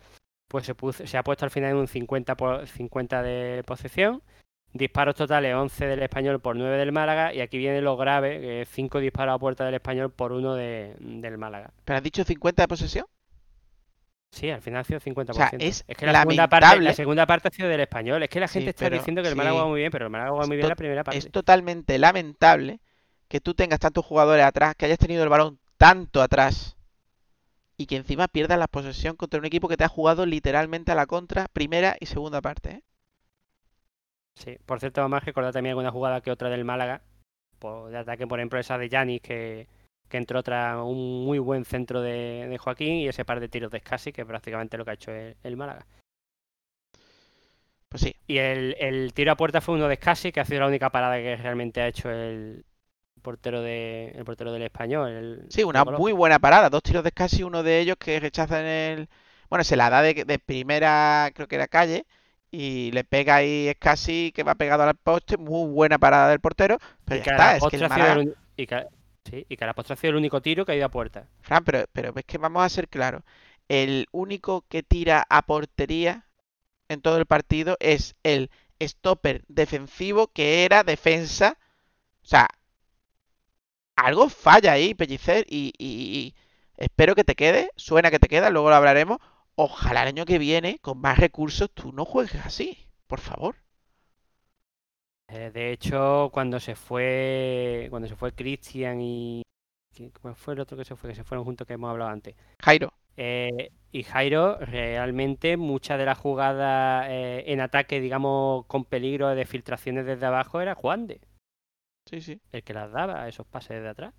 [0.48, 4.22] pues se, puso- se ha puesto al final en un 50, por, 50 de posesión,
[4.74, 8.68] disparos totales 11 del español por 9 del Málaga, y aquí viene lo grave, que
[8.70, 11.72] 5 disparos a puerta del español por 1 de, del Málaga.
[11.86, 13.06] ¿Pero has dicho 50 de posesión?
[14.32, 15.34] Sí, al final ha sido 50%.
[15.34, 18.22] sea, es que la segunda, parte, la segunda parte ha sido del español.
[18.22, 19.38] Es que la Sí, gente está pero- diciendo que el sí.
[19.38, 21.18] Málaga va muy bien, pero el Málaga va muy bien la primera parte.
[21.18, 22.80] Es totalmente lamentable
[23.28, 26.78] que tú tengas tantos jugadores atrás, que hayas tenido el balón tanto atrás
[27.76, 30.96] y que encima pierdas la posesión contra un equipo que te ha jugado literalmente a
[30.96, 32.70] la contra, primera y segunda parte.
[32.70, 32.84] ¿eh?
[34.36, 37.02] Sí, por cierto, vamos a recordar también alguna jugada que otra del Málaga,
[37.60, 39.68] por, de ataque, por ejemplo, esa de Yanis, que,
[40.10, 43.72] que entró tras un muy buen centro de, de Joaquín y ese par de tiros
[43.72, 45.86] de Scassi, que es prácticamente lo que ha hecho el, el Málaga.
[47.90, 50.62] Pues sí, Y el, el tiro a puerta fue uno de Scassi, que ha sido
[50.62, 52.66] la única parada que realmente ha hecho el
[53.22, 55.12] portero de el portero del español.
[55.12, 56.70] el- sí, una muy buena parada.
[56.70, 59.10] Dos tiros de casi uno de ellos que rechazan el.
[59.50, 62.06] Bueno, se la da de, de primera, creo que era calle,
[62.52, 65.38] y le pega ahí, es casi que va pegado al poste.
[65.38, 67.58] Muy buena parada del portero, pero y ya está.
[67.58, 68.24] Es que el Málaga-
[68.58, 68.88] y que-
[69.30, 70.90] sí, y que a la postre ha sido el único tiro que ha ido a
[70.90, 71.28] puerta.
[71.42, 73.22] Fran, pero, pero es que vamos a ser claros.
[73.68, 76.26] El único que tira a portería
[76.88, 78.50] en todo el partido es el
[78.82, 81.58] stopper defensivo que era defensa.
[82.24, 82.48] O sea,
[83.96, 85.86] algo falla ahí, Pellicer, y, y-
[86.18, 86.36] y
[86.78, 87.70] espero que te quede.
[87.76, 89.20] Suena que te queda, luego lo hablaremos.
[89.62, 93.58] Ojalá el año que viene, con más recursos, tú no juegues así, por favor.
[95.28, 99.42] Eh, de hecho, cuando se fue cuando se fue Cristian y
[99.94, 101.10] ¿quién- ¿cómo fue el otro que se fue?
[101.10, 102.36] Que se fueron juntos que hemos hablado antes.
[102.62, 109.28] Jairo, Eh, y Jairo, realmente muchas de las jugadas eh, en ataque, digamos, con peligro
[109.28, 111.20] de filtraciones desde abajo era Juan de,
[112.06, 112.40] sí, sí.
[112.54, 114.14] el que las daba, esos pases desde atrás.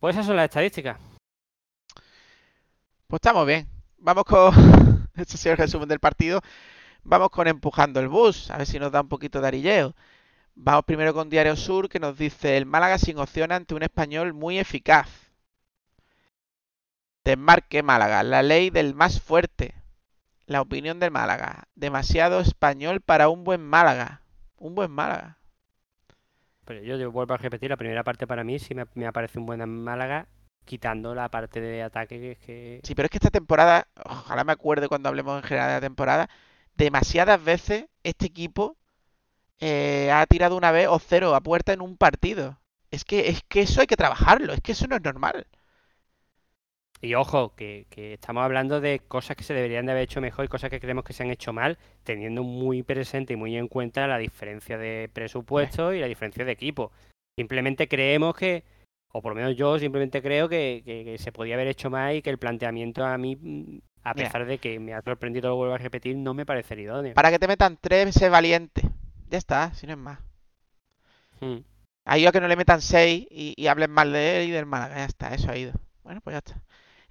[0.00, 1.00] Pues esas son las estadísticas.
[3.08, 3.66] Pues estamos bien.
[3.98, 4.52] Vamos con.
[5.16, 6.42] Este ha sido el resumen del partido.
[7.04, 8.50] Vamos con empujando el bus.
[8.50, 9.94] A ver si nos da un poquito de arilleo.
[10.54, 14.34] Vamos primero con Diario Sur, que nos dice: el Málaga sin opción ante un español
[14.34, 15.08] muy eficaz.
[17.24, 18.22] Desmarque Málaga.
[18.22, 19.74] La ley del más fuerte.
[20.46, 21.64] La opinión del Málaga.
[21.76, 24.20] Demasiado español para un buen Málaga.
[24.58, 25.38] Un buen Málaga.
[26.66, 29.46] Pero yo, vuelvo a repetir, la primera parte para mí sí me, me parece un
[29.46, 30.28] buen Málaga,
[30.68, 32.80] quitando la parte de ataque que es que...
[32.84, 35.80] Sí, pero es que esta temporada, ojalá me acuerde cuando hablemos en general de la
[35.80, 36.30] temporada,
[36.76, 38.76] demasiadas veces este equipo
[39.60, 42.60] eh, ha tirado una vez o cero a puerta en un partido.
[42.90, 45.46] Es que, es que eso hay que trabajarlo, es que eso no es normal.
[47.00, 50.44] Y ojo, que, que estamos hablando de cosas que se deberían de haber hecho mejor
[50.44, 53.68] y cosas que creemos que se han hecho mal, teniendo muy presente y muy en
[53.68, 56.92] cuenta la diferencia de presupuesto y la diferencia de equipo.
[57.36, 58.64] Simplemente creemos que,
[59.12, 62.14] o por lo menos yo simplemente creo que, que- que se podía haber hecho más
[62.14, 64.26] y que el planteamiento a mí mm, A Mira.
[64.28, 67.14] pesar de que me ha sorprendido, lo vuelvo a repetir, no me parece idóneo.
[67.14, 68.82] Para que te metan tres, sé valiente.
[69.30, 70.18] Ya está, si no es más.
[71.40, 71.58] Mm.
[72.06, 74.52] Ha ido a que no le metan 6 y, y hablen mal de él y
[74.52, 74.96] del Málaga.
[74.96, 75.72] Ya está, eso ha ido.
[76.02, 76.62] Bueno, pues ya está.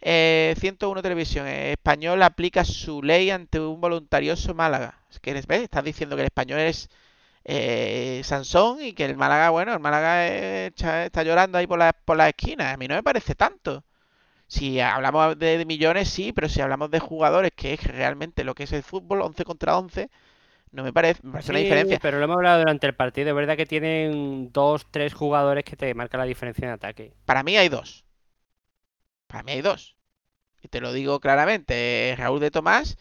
[0.02, 1.46] Eh, 101 Televisión.
[1.48, 5.00] eh, español aplica su ley ante un voluntarioso Málaga.
[5.12, 5.62] Es que, ¿ves?
[5.62, 6.90] Estás diciendo que el español es
[7.48, 11.94] eh, Sansón y que el Málaga, bueno, el Málaga está, está llorando ahí por la,
[11.94, 12.74] por la esquina.
[12.74, 13.86] A mí no me parece tanto.
[14.48, 18.56] Si hablamos de, de millones, sí, pero si hablamos de jugadores, que es realmente lo
[18.56, 20.10] que es el fútbol, 11 contra 11,
[20.72, 22.00] no me parece, me parece una diferencia.
[22.02, 23.30] pero lo hemos hablado durante el partido.
[23.30, 27.14] Es verdad que tienen dos, tres jugadores que te marcan la diferencia en ataque.
[27.26, 28.06] Para mí hay dos.
[29.28, 29.96] Para mí hay dos.
[30.64, 32.12] Y te lo digo claramente.
[32.12, 32.98] eh, Raúl de Tomás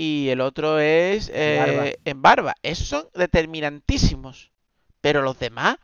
[0.00, 1.90] y el otro es eh, Barba.
[2.04, 2.54] en Barba.
[2.62, 4.50] Esos son determinantísimos.
[5.00, 5.76] Pero los demás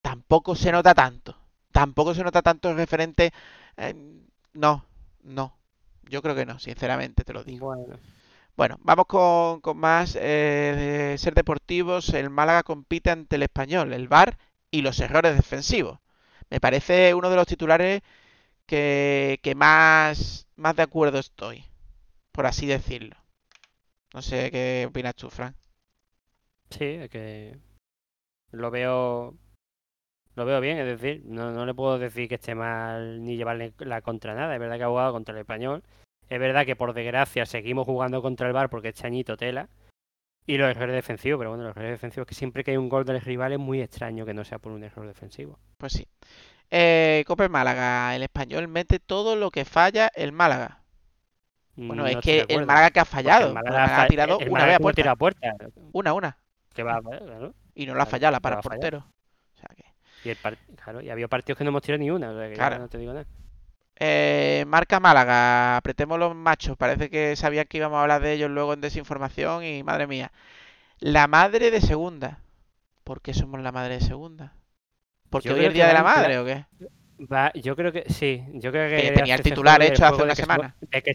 [0.00, 1.36] tampoco se nota tanto.
[1.72, 3.32] Tampoco se nota tanto el referente.
[3.76, 3.94] eh,
[4.54, 4.84] no,
[5.22, 5.56] no.
[6.08, 7.66] Yo creo que no, sinceramente te lo digo.
[7.74, 7.98] Bueno,
[8.56, 12.10] Bueno, vamos con, con más eh, de ser deportivos.
[12.10, 14.38] El Málaga compite ante el Español, el VAR
[14.70, 16.00] y los errores defensivos.
[16.50, 18.02] Me parece uno de los titulares
[18.66, 21.64] que, que más, más de acuerdo estoy,
[22.32, 23.16] por así decirlo.
[24.14, 25.56] No sé qué opinas tú, Frank.
[26.70, 27.58] sí, es que
[28.50, 29.34] lo veo
[30.34, 33.74] lo veo bien, es decir, no, no le puedo decir que esté mal ni llevarle
[33.78, 34.54] la contra nada.
[34.54, 35.82] Es verdad que ha jugado contra el español.
[36.28, 39.68] Es verdad que por desgracia seguimos jugando contra el Bar porque este añito tela.
[40.46, 43.04] Y los errores defensivos, pero bueno, los errores defensivos que siempre que hay un gol
[43.04, 45.58] del rival es muy extraño que no sea por un error defensivo.
[45.76, 46.08] Pues sí.
[46.70, 48.16] Eh, Copa el Málaga.
[48.16, 50.81] El Español mete todo lo que falla el Málaga.
[51.74, 53.42] Bueno, Mm, es que el Málaga que ha fallado.
[53.42, 55.48] el El Málaga ha tirado el una vez a cómo tira puerta.
[55.50, 55.80] a puerta.
[55.92, 56.36] Una, una.
[56.74, 57.54] Que va, claro.
[57.74, 58.98] Y no la ha fallado, la para el portero.
[58.98, 59.84] O sea que-
[60.24, 62.44] Y, el par- claro, y había partidos que no hemos tirado ni una, o sea
[62.44, 62.78] que ya Claro.
[62.78, 63.26] no te digo nada.
[63.96, 66.76] Eh, marca Málaga, apretemos los machos.
[66.76, 70.32] Parece que sabían que íbamos a hablar de ellos luego en desinformación y madre mía.
[70.98, 72.38] La madre de segunda.
[73.04, 74.54] ¿Por qué somos la madre de segunda?
[75.30, 76.66] ¿Porque Yo hoy es el día de la madre o qué?
[77.30, 80.42] Va, yo creo que sí, yo creo que tenía el titular hecho hace una que
[80.42, 80.76] somos- semana.
[80.80, 81.14] de que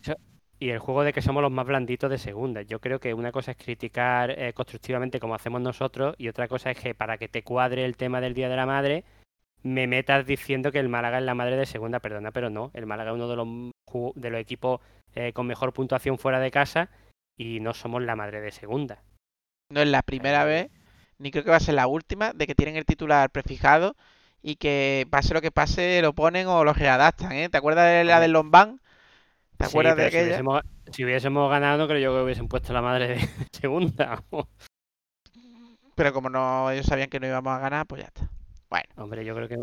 [0.60, 2.62] y el juego de que somos los más blanditos de segunda.
[2.64, 6.72] Yo creo que una cosa es criticar eh, constructivamente como hacemos nosotros y otra cosa
[6.72, 9.04] es que para que te cuadre el tema del Día de la Madre
[9.64, 12.86] me metas diciendo que el Málaga es la madre de segunda, perdona, pero no, el
[12.86, 13.48] Málaga es uno de los,
[14.16, 14.82] de los equipos
[15.16, 16.90] eh, con mejor puntuación fuera de casa
[17.38, 19.04] y no somos la madre de segunda.
[19.70, 20.70] No es la primera vez,
[21.18, 23.96] ni creo que va a ser la última, de que tienen el titular prefijado
[24.42, 27.50] y que pase lo que pase, lo ponen o lo readaptan, ¿eh?
[27.50, 28.80] ¿Te acuerdas de la del Lombán?
[29.58, 30.24] ¿Te Sí, acuerdas de pero si aquella?
[30.24, 33.18] hubiésemos, si hubiésemos ganado, creo yo que hubiesen puesto la madre de
[33.52, 34.24] segunda.
[35.96, 38.30] Pero como no ellos sabían que no íbamos a ganar, pues ya está.
[38.70, 39.58] Bueno, Hombre, yo creo que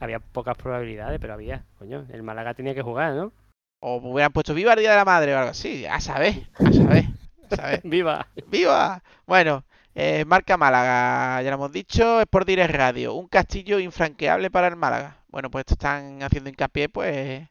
[0.00, 1.64] había pocas probabilidades, pero había.
[1.78, 3.32] Coño, el Málaga tenía que jugar, ¿no?
[3.80, 6.72] o hubieran puesto Viva el Día de la Madre o algo así, a saber, a
[6.72, 7.04] saber,
[7.48, 7.80] a saber.
[7.84, 8.26] ¡Viva!
[8.48, 9.02] ¡Viva!
[9.24, 14.66] Bueno, eh, marca Málaga, ya lo hemos dicho, Sport Direct Radio, un castillo infranqueable para
[14.66, 15.18] el Málaga.
[15.28, 17.48] Bueno, pues están haciendo hincapié, pues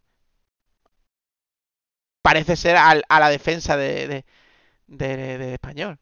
[2.28, 4.26] parece ser al- a la defensa de, de,
[4.88, 6.00] de- de español.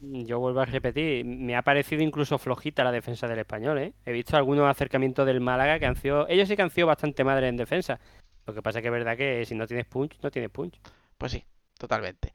[0.00, 3.94] Yo vuelvo a repetir, me ha parecido incluso flojita la defensa del español, ¿eh?
[4.06, 6.28] He visto algunos acercamientos del Málaga que han sido.
[6.28, 8.00] Ellos sí que han sido bastante madres en defensa.
[8.46, 10.80] Lo que pasa que es verdad que si no tienes punch, no tienes punch.
[11.18, 11.44] Pues sí,
[11.78, 12.32] totalmente.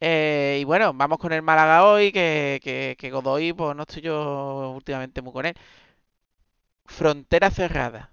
[0.00, 4.02] Eh, y bueno, vamos con el Málaga hoy, que, que, que Godoy, pues no estoy
[4.02, 5.54] yo últimamente muy con él.
[6.96, 8.09] Frontera cerrada.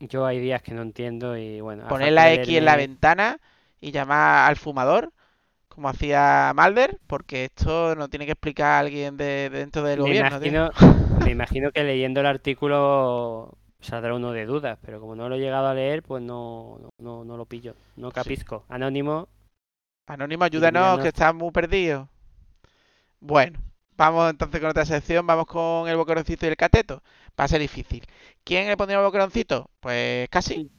[0.00, 1.84] Yo hay días que no entiendo y bueno.
[1.86, 3.38] Poner la X en la ventana
[3.80, 5.12] y llamar al fumador,
[5.68, 10.10] como hacía Malder, porque esto no tiene que explicar alguien de, de dentro del Me
[10.10, 10.52] gobierno, tío.
[10.52, 10.72] imagino,
[11.16, 15.40] me imagino que leyendo el artículo saldrá uno de dudas, pero como no lo he
[15.40, 17.74] llegado a leer, pues no, no, no, no lo pillo.
[17.96, 18.64] No capizco.
[18.68, 19.28] Anónimo,
[20.06, 22.06] Anónimo, ayúdanos, no- que estás muy perdido.
[23.20, 23.60] Bueno,
[24.00, 27.02] vamos entonces con otra sección, vamos con el boqueroncito y el cateto.
[27.38, 28.02] Va a ser difícil.
[28.44, 29.70] ¿Quién le pondría el boqueroncito?
[29.80, 30.70] Pues casi.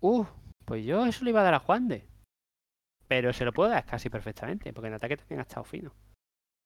[0.00, 0.24] Uh,
[0.64, 2.06] pues yo eso le iba a dar a Juan de.
[3.08, 5.92] Pero se lo puedo dar casi perfectamente, porque en ataque también ha estado fino.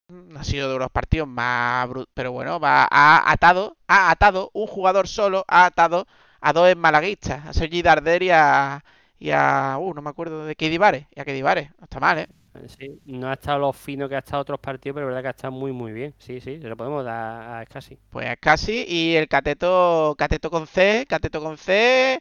[0.09, 4.49] No ha sido de los partidos más bru- pero bueno, va ha atado, ha atado
[4.53, 6.05] un jugador solo, ha atado
[6.41, 8.83] a dos malaguistas, a Sergi Darder y a
[9.19, 11.99] y a uh, no me acuerdo de Kedi Vare, y a Kedi Vare, no está
[11.99, 12.27] mal, ¿eh?
[12.67, 15.27] Sí, no ha estado lo fino que ha estado otros partidos, pero es verdad que
[15.29, 16.13] ha estado muy, muy bien.
[16.17, 17.97] Sí, sí, se lo podemos dar a casi.
[18.09, 22.19] Pues casi y el Cateto Cateto con C, Cateto con C,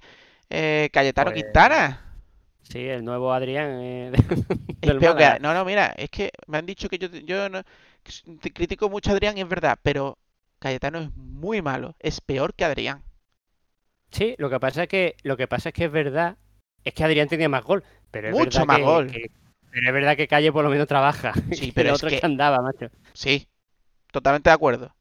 [0.49, 2.07] eh, Cayetano Pues, Quintana.
[2.62, 4.12] Sí, el nuevo Adrián eh,
[4.81, 7.62] del que- no, no, mira, es que me han dicho que yo yo no
[8.40, 10.16] que critico mucho a Adrián y es verdad, pero
[10.61, 13.03] Cayetano es muy malo, es peor que Adrián.
[14.12, 16.37] Sí, lo que pasa es que lo que pasa es que es verdad,
[16.85, 19.07] es que Adrián tenía más gol, pero es Mucho verdad más que- gol.
[19.11, 19.31] que-
[19.70, 21.33] pero es verdad que Calle por lo menos trabaja.
[21.52, 22.88] Sí, pero el es otro que- que andaba, macho.
[23.12, 23.48] Sí,
[24.12, 24.94] totalmente de acuerdo.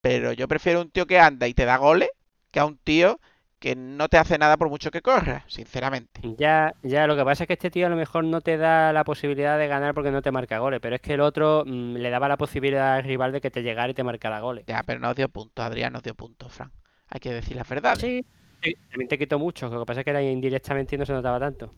[0.00, 2.08] Pero yo prefiero un tío que anda y te da goles
[2.50, 3.20] que a un tío
[3.58, 6.20] que no te hace nada por mucho que corra, sinceramente.
[6.22, 8.92] Ya, ya, lo que pasa es que este tío a lo mejor no te da
[8.92, 11.94] la posibilidad de ganar porque no te marca goles, pero es que el otro mm,
[11.96, 14.64] le daba la posibilidad al rival de que te llegara y te marcara goles.
[14.66, 16.70] Ya, pero nos dio puntos, Adrián nos dio puntos, Fran.
[17.08, 17.98] Hay que decir las verdades.
[17.98, 18.24] Sí,
[18.62, 21.12] sí, también te quitó mucho, lo que pasa es que era indirectamente y no se
[21.12, 21.74] notaba tanto.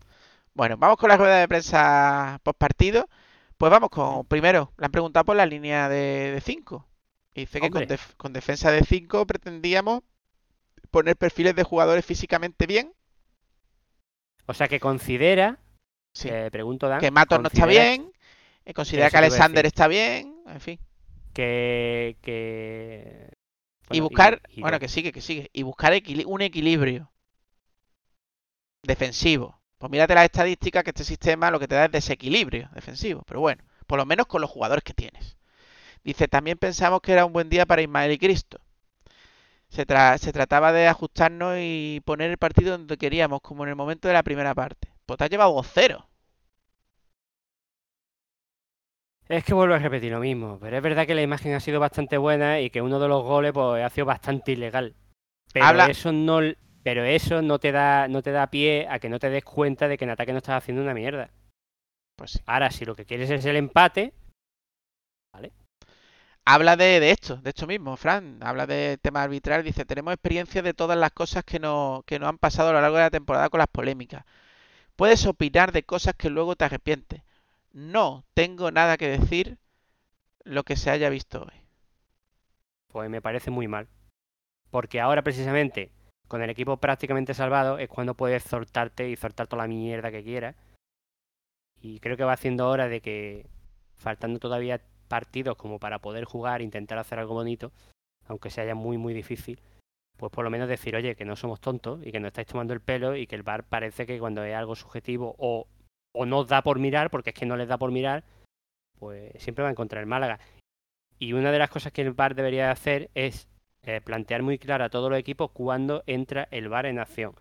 [0.54, 3.08] Bueno, vamos con la rueda de prensa post partido.
[3.56, 6.86] Pues vamos con, primero, le han preguntado por la línea de 5.
[7.34, 10.02] Y dice que con, def- con defensa de 5 pretendíamos
[10.90, 12.92] poner perfiles de jugadores físicamente bien.
[14.46, 15.58] O sea que considera,
[16.14, 16.28] Sí.
[16.30, 18.12] eh, pregunto Dan, que Matos no está bien.
[18.64, 20.42] eh, considera que Alexander está bien.
[20.46, 20.80] En fin.
[21.32, 23.30] que, que...
[23.90, 25.48] y buscar, y bueno, que sigue, que sigue.
[25.52, 27.12] Y buscar equili- un equilibrio
[28.82, 29.59] defensivo.
[29.80, 33.22] Pues mírate las estadísticas que este sistema lo que te da es desequilibrio defensivo.
[33.26, 35.36] Pero bueno, por lo menos con los jugadores que tienes.
[36.04, 38.60] Dice, también pensamos que era un buen día para Ismael y Cristo.
[39.70, 43.76] Se, tra- se trataba de ajustarnos y poner el partido donde queríamos, como en el
[43.76, 44.88] momento de la primera parte.
[45.06, 46.06] Pues te has llevado 2-0.
[49.28, 51.78] Es que vuelvo a repetir lo mismo, pero es verdad que la imagen ha sido
[51.80, 54.94] bastante buena y que uno de los goles pues, ha sido bastante ilegal.
[55.52, 56.40] Pero Habla- eso no,
[56.82, 59.88] pero eso no te da, no te da pie a que no te des cuenta
[59.88, 61.30] de que en ataque no estás haciendo una mierda.
[62.16, 62.40] Pues sí.
[62.46, 64.12] Ahora, si lo que quieres es el empate,
[66.44, 68.38] Habla de, de esto, de esto mismo, Fran.
[68.42, 69.62] Habla de tema arbitral.
[69.62, 72.80] Dice, tenemos experiencia de todas las cosas que nos, que nos han pasado a lo
[72.80, 74.24] largo de la temporada con las polémicas.
[74.96, 77.22] Puedes opinar de cosas que luego te arrepientes.
[77.72, 79.58] No tengo nada que decir
[80.44, 81.62] lo que se haya visto hoy.
[82.88, 83.88] pues me parece muy mal.
[84.70, 85.92] Porque ahora precisamente,
[86.30, 90.22] con el equipo prácticamente salvado, es cuando puedes soltarte y soltar toda la mierda que
[90.22, 90.54] quieras.
[91.80, 93.50] Y creo que va haciendo hora de que,
[93.96, 97.72] faltando todavía partidos como para poder jugar, intentar hacer algo bonito,
[98.28, 99.60] aunque sea muy, muy difícil,
[100.16, 102.74] pues por lo menos decir, oye, que no somos tontos y que no estáis tomando
[102.74, 105.66] el pelo y que el VAR parece que cuando es algo subjetivo o,
[106.14, 108.22] o no da por mirar, porque es que no les da por mirar,
[109.00, 110.38] pues siempre va a encontrar el Málaga.
[111.18, 113.48] Y una de las cosas que el VAR debería hacer es
[113.84, 117.34] eh, plantear muy claro a todos los equipos cuándo entra el VAR en acción.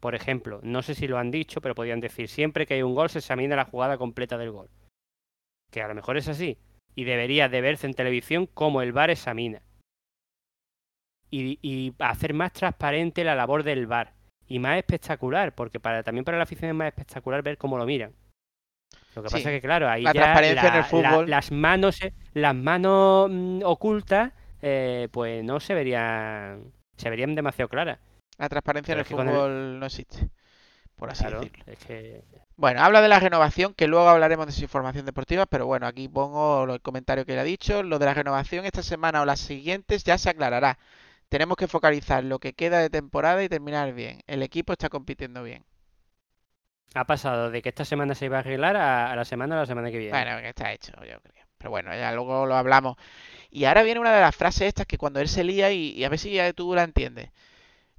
[0.00, 2.94] Por ejemplo, no sé si lo han dicho, pero podrían decir siempre que hay un
[2.94, 4.68] gol se examina la jugada completa del gol.
[5.70, 6.58] Que a lo mejor es así.
[6.94, 9.62] Y debería de verse en televisión cómo el VAR examina.
[11.30, 14.14] Y, y hacer más transparente la labor del VAR.
[14.48, 17.86] Y más espectacular, porque para, también para la afición es más espectacular ver cómo lo
[17.86, 18.12] miran.
[19.14, 19.34] Lo que Sí.
[19.36, 21.30] pasa es que, claro, ahí La ya transparencia en el la- la- fútbol.
[21.30, 22.00] las manos,
[22.34, 27.98] las manos mm, ocultas, eh, pues no se verían, se verían demasiado claras.
[28.38, 30.30] La transparencia en el fútbol no existe,
[30.96, 31.64] por así Claro, decirlo.
[31.66, 32.24] es que
[32.56, 36.08] Bueno, habla de la renovación, que luego hablaremos de su información deportiva, pero bueno, aquí
[36.08, 37.82] pongo el comentario que le ha dicho.
[37.82, 40.78] Lo de la renovación esta semana o las siguientes ya se aclarará.
[41.30, 44.20] Tenemos que focalizar lo que queda de temporada y terminar bien.
[44.26, 45.64] El equipo está compitiendo bien.
[46.94, 49.60] ha pasado de que esta semana se iba a arreglar a, a la semana a
[49.60, 50.12] la semana que viene.
[50.12, 51.44] Bueno, que está hecho, yo creo.
[51.60, 52.96] Pero bueno, ya luego lo hablamos.
[53.50, 56.04] Y ahora viene una de las frases estas que cuando él se lía y, y
[56.04, 57.30] a ver si ya tú la entiendes.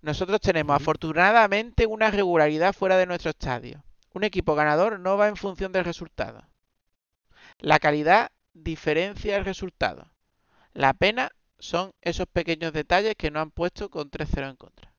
[0.02, 3.84] Nosotros tenemos afortunadamente una regularidad fuera de nuestro estadio.
[4.14, 6.44] Un equipo ganador no va en función del resultado.
[7.60, 10.10] La calidad diferencia el resultado.
[10.74, 14.92] La pena son esos pequeños detalles que nos han puesto con 3-0 en contra.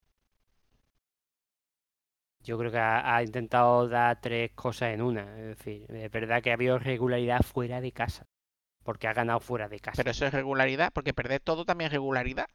[2.39, 5.23] Yo creo que ha, ha intentado dar tres cosas en una.
[5.37, 8.25] Es decir, es verdad que ha habido regularidad fuera de casa.
[8.83, 9.97] Porque ha ganado fuera de casa.
[9.97, 12.47] Pero eso es regularidad, porque perder todo también es regularidad.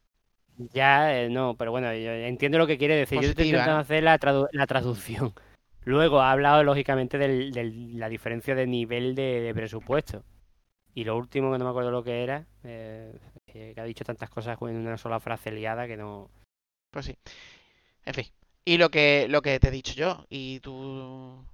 [0.72, 3.20] Ya, eh, no, pero bueno, yo entiendo lo que quiere decir.
[3.20, 3.80] yo estoy intentando ¿no?
[3.80, 5.32] hacer la, tradu- la traducción.
[5.84, 7.50] Luego ha hablado, lógicamente, de
[7.94, 10.24] la diferencia de nivel de, de presupuesto.
[10.94, 14.04] Y lo último, que no me acuerdo lo que era, eh, que que ha dicho
[14.04, 16.28] tantas cosas en una sola frase liada que no...
[16.90, 17.16] Pues sí.
[18.04, 18.26] En fin.
[18.64, 21.44] Y lo que, lo que te he dicho yo, y tú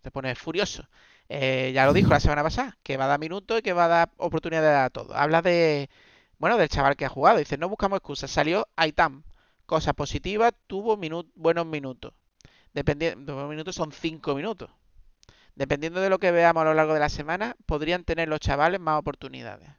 [0.00, 0.88] te pones furioso.
[1.28, 3.86] Eh, ya lo dijo la semana pasada, que va a dar minutos y que va
[3.86, 5.14] a dar oportunidades a todo.
[5.16, 5.88] Habla de,
[6.38, 7.38] bueno, del chaval que ha jugado.
[7.38, 8.30] Dice, no buscamos excusas.
[8.30, 9.22] Salió Aitam.
[9.66, 12.12] Cosa positiva, tuvo minu- buenos minutos.
[12.74, 14.70] Dependiendo, buenos minutos son 5 minutos.
[15.54, 18.80] Dependiendo de lo que veamos a lo largo de la semana, podrían tener los chavales
[18.80, 19.70] más oportunidades.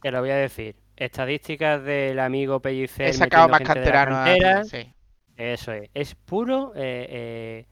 [0.00, 0.76] Te lo voy a decir.
[0.96, 4.24] Estadísticas del amigo Pellicer He sacado más gente de la canteranos.
[4.24, 4.58] cantera.
[4.60, 4.94] aquí, sí.
[5.36, 5.90] Eso es.
[5.94, 7.66] Es puro eh, eh,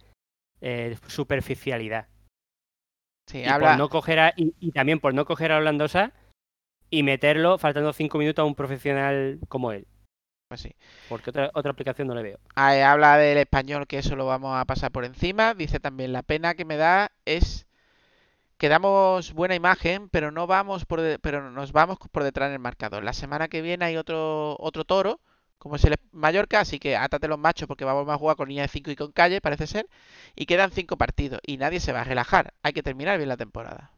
[0.61, 2.09] eh, superficialidad.
[3.29, 5.87] Sí, Y, habla, por no coger a- y, y también por no coger a Orlando
[5.87, 6.12] Sá
[6.91, 9.87] y meterlo faltando cinco minutos a un profesional como él.
[10.49, 10.74] Pues sí.
[11.11, 12.39] Porque otra, otra aplicación no le veo.
[12.55, 15.53] Habla del español, que eso lo vamos a pasar por encima.
[15.55, 17.66] Dice también, la pena que me da es
[18.57, 22.55] que damos buena imagen, pero no vamos por de- pero nos vamos por detrás en
[22.55, 23.05] el marcador.
[23.05, 25.20] La semana que viene hay otro otro toro,
[25.59, 28.63] como es el Mallorca, así que átate los machos porque vamos a jugar con línea
[28.63, 29.89] de 5 y con calle, parece ser,
[30.37, 32.55] y quedan cinco partidos y nadie se va a relajar.
[32.63, 33.93] Hay que terminar bien la temporada.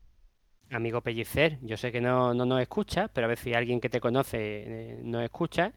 [0.71, 3.91] Amigo Pellicer, yo sé que no, no nos escucha, pero a ver si alguien que
[3.91, 5.73] te conoce eh, nos escucha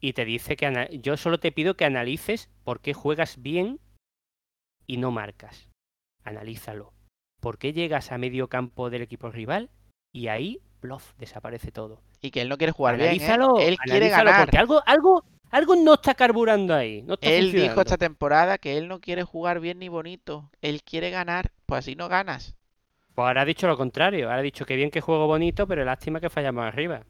[0.00, 3.78] y te dice que yo solo te pido que analices por qué juegas bien
[4.86, 5.70] y no marcas.
[6.24, 6.92] Analízalo.
[7.40, 9.70] ¿Por qué llegas a medio campo del equipo rival
[10.12, 12.02] y ahí, bluff, desaparece todo?
[12.22, 13.36] Y que él no quiere jugar bien, ¿eh?
[13.60, 14.44] Él quiere ganar.
[14.44, 17.02] porque algo, algo, algo no está carburando ahí.
[17.02, 20.82] No está Él dijo esta temporada que él no quiere jugar bien ni bonito, él
[20.82, 22.54] quiere ganar, pues así no ganas.
[23.14, 24.28] Pues ahora ha dicho lo contrario.
[24.28, 27.02] Ahora ha dicho que bien que juego bonito, pero lástima que fallamos arriba.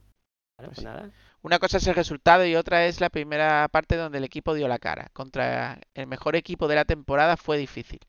[0.57, 1.11] Pues pues nada.
[1.43, 4.69] Una cosa es el resultado y otra es la primera parte donde el equipo dio
[4.69, 5.11] la cara.
[5.13, 8.01] Contra el mejor equipo de la temporada fue difícil.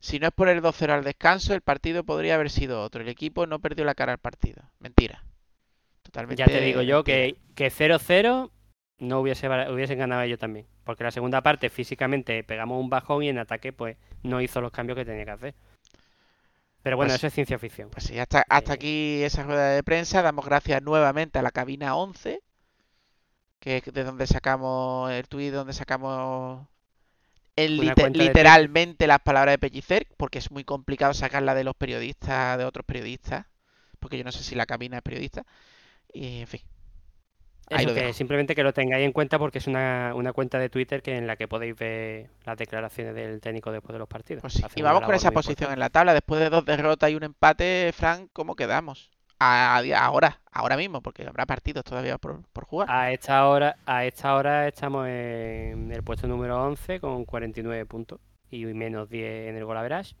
[0.00, 3.02] Si no es por el 2-0 al descanso, el partido podría haber sido otro.
[3.02, 4.62] El equipo no perdió la cara al partido.
[4.78, 5.24] Mentira.
[6.06, 6.40] Totalmente.
[6.40, 8.50] Ya te digo yo que, que 0-0
[8.98, 10.66] no hubiese, hubiesen ganado yo también.
[10.84, 14.70] Porque la segunda parte físicamente pegamos un bajón y en ataque pues no hizo los
[14.72, 15.54] cambios que tenía que hacer.
[16.82, 17.90] Pero bueno, Pues- eso es ciencia ficción.
[17.90, 18.74] Pues sí, hasta, hasta Eh.
[18.74, 20.22] aquí esa rueda de prensa.
[20.22, 22.40] Damos gracias nuevamente a la cabina 11,
[23.58, 26.64] que es de donde sacamos el tuit, donde sacamos
[27.56, 32.64] el literalmente las palabras de Pellicer, porque es muy complicado sacarla de los periodistas, de
[32.64, 33.46] otros periodistas,
[33.98, 35.44] porque yo no sé si la cabina es periodista.
[36.16, 36.60] Y en fin,
[37.70, 40.58] ahí Eso lo que simplemente que lo tengáis en cuenta porque es una, una cuenta
[40.58, 44.08] de Twitter que en la que podéis ver las declaraciones del técnico después de los
[44.08, 44.42] partidos.
[44.42, 44.64] Pues sí.
[44.76, 46.14] Y vamos con esa posición en la tabla.
[46.14, 49.10] Después de dos derrotas y un empate, Frank, ¿cómo quedamos?
[49.38, 52.90] A, ahora, ahora mismo, porque habrá partidos todavía por, por jugar.
[52.90, 58.20] A esta hora, a esta hora estamos en el puesto número 11 con 49 puntos
[58.50, 60.14] y menos 10 en el gol average.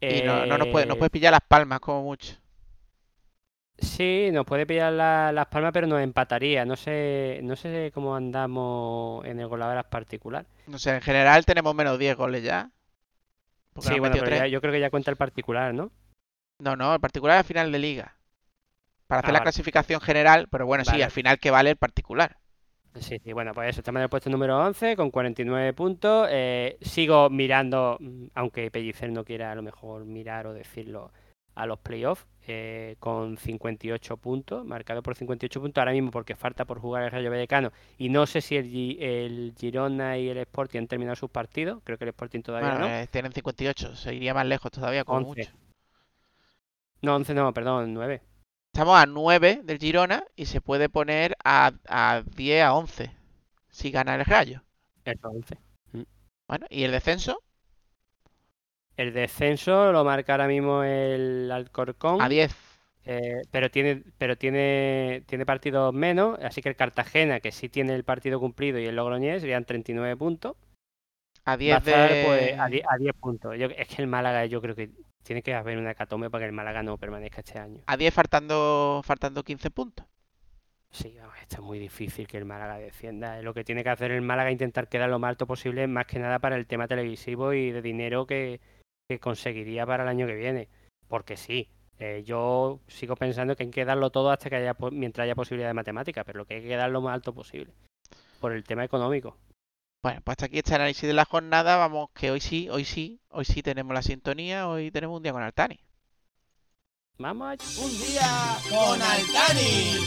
[0.00, 2.36] Y no, no nos puede, nos Eh, puede pillar las palmas como mucho.
[3.78, 6.64] Sí, nos puede pillar la- las palmas, pero nos empataría.
[6.64, 10.46] No sé, no sé cómo andamos en el gol average particular.
[10.66, 12.70] No sé, en general tenemos menos 10 goles ya.
[13.80, 15.90] Sí, bueno, pero ya- yo creo que ya cuenta el particular, ¿no?
[16.60, 18.16] No, no, el particular al final de liga.
[19.06, 19.42] Para hacer Ah, la vale.
[19.44, 22.38] clasificación general, pero bueno, sí, al final que vale el particular.
[23.00, 26.28] Sí, sí, bueno, pues eso, estamos en el puesto número 11 con 49 puntos.
[26.30, 31.12] Eh, sigo mirando, mm, aunque Pellicer no quiera a lo mejor mirar o decirlo,
[31.60, 36.64] a los playoffs eh, con 58 puntos, marcado por 58 puntos ahora mismo porque falta
[36.64, 40.80] por jugar el Rayo Vallecano y no sé si el, el Girona y el Sporting
[40.80, 42.96] han terminado sus partidos, creo que el Sporting todavía Bueno, no.
[43.02, 45.26] eh, tienen 58, se iría más lejos todavía, como 11.
[45.26, 45.50] mucho.
[47.02, 48.22] No, 11 no, perdón, 9.
[48.72, 53.14] Estamos a 9 del Girona y se puede poner a, a 10 a 11
[53.68, 54.62] si gana el Rayo.
[55.04, 55.58] Eso, 11.
[56.48, 57.42] Bueno, ¿y el descenso?
[58.98, 62.20] El descenso lo marca ahora mismo el Alcorcón.
[62.20, 62.54] A 10.
[63.04, 67.94] Eh, pero tiene, pero tiene, tiene partidos menos, así que el Cartagena, que sí tiene
[67.94, 70.56] el partido cumplido, y el Logroñés serían 39 puntos.
[71.44, 72.24] A Va a 10 estar, de...
[72.26, 73.56] pues, a 10, a 10 puntos.
[73.56, 74.90] Yo- es que el Málaga, yo creo que
[75.22, 77.80] tiene que haber una hecatombe para que el Málaga no permanezca este año.
[77.86, 80.04] A 10 faltando, faltando 15 puntos.
[80.90, 83.40] Sí, vamos, esto es muy difícil que el Málaga descienda.
[83.42, 86.06] Lo que tiene que hacer el Málaga es intentar quedar lo más alto posible, más
[86.06, 88.60] que nada para el tema televisivo y de dinero que,
[89.08, 90.68] que conseguiría para el año que viene.
[91.08, 95.24] Porque sí, eh, yo sigo pensando que hay que darlo todo hasta que haya, mientras
[95.24, 97.72] haya posibilidad de matemática, pero lo que hay que dar lo más alto posible.
[98.40, 99.36] Por el tema económico.
[100.02, 101.76] Bueno, pues hasta aquí este análisis de la jornada.
[101.76, 105.32] Vamos, que hoy sí, hoy sí, hoy sí tenemos la sintonía, hoy tenemos un día
[105.32, 105.80] con Altani.
[107.18, 107.84] Vamos allá.
[107.84, 109.98] Un día con Altani.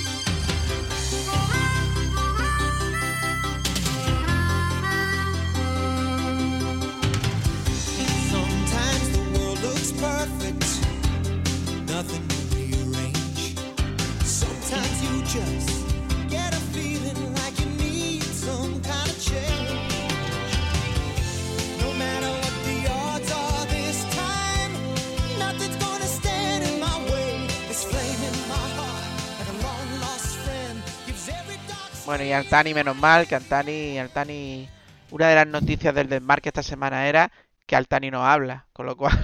[32.05, 34.67] Bueno, y Altani, menos mal, que Altani, Altani,
[35.11, 37.31] una de las noticias del desmarque esta semana era
[37.65, 39.17] que Altani no habla, con lo cual,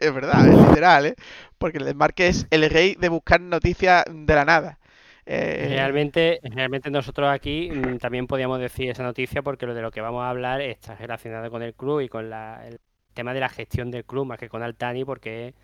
[0.00, 1.14] es verdad, es literal, ¿eh?
[1.58, 4.78] Porque el desmarque es el rey de buscar noticias de la nada.
[5.26, 9.90] Eh, Realmente, realmente nosotros aquí mm, también podíamos decir esa noticia porque lo de lo
[9.90, 12.78] que vamos a hablar está relacionado con el club y con la- el
[13.12, 15.54] tema de la gestión del club más que con Altani porque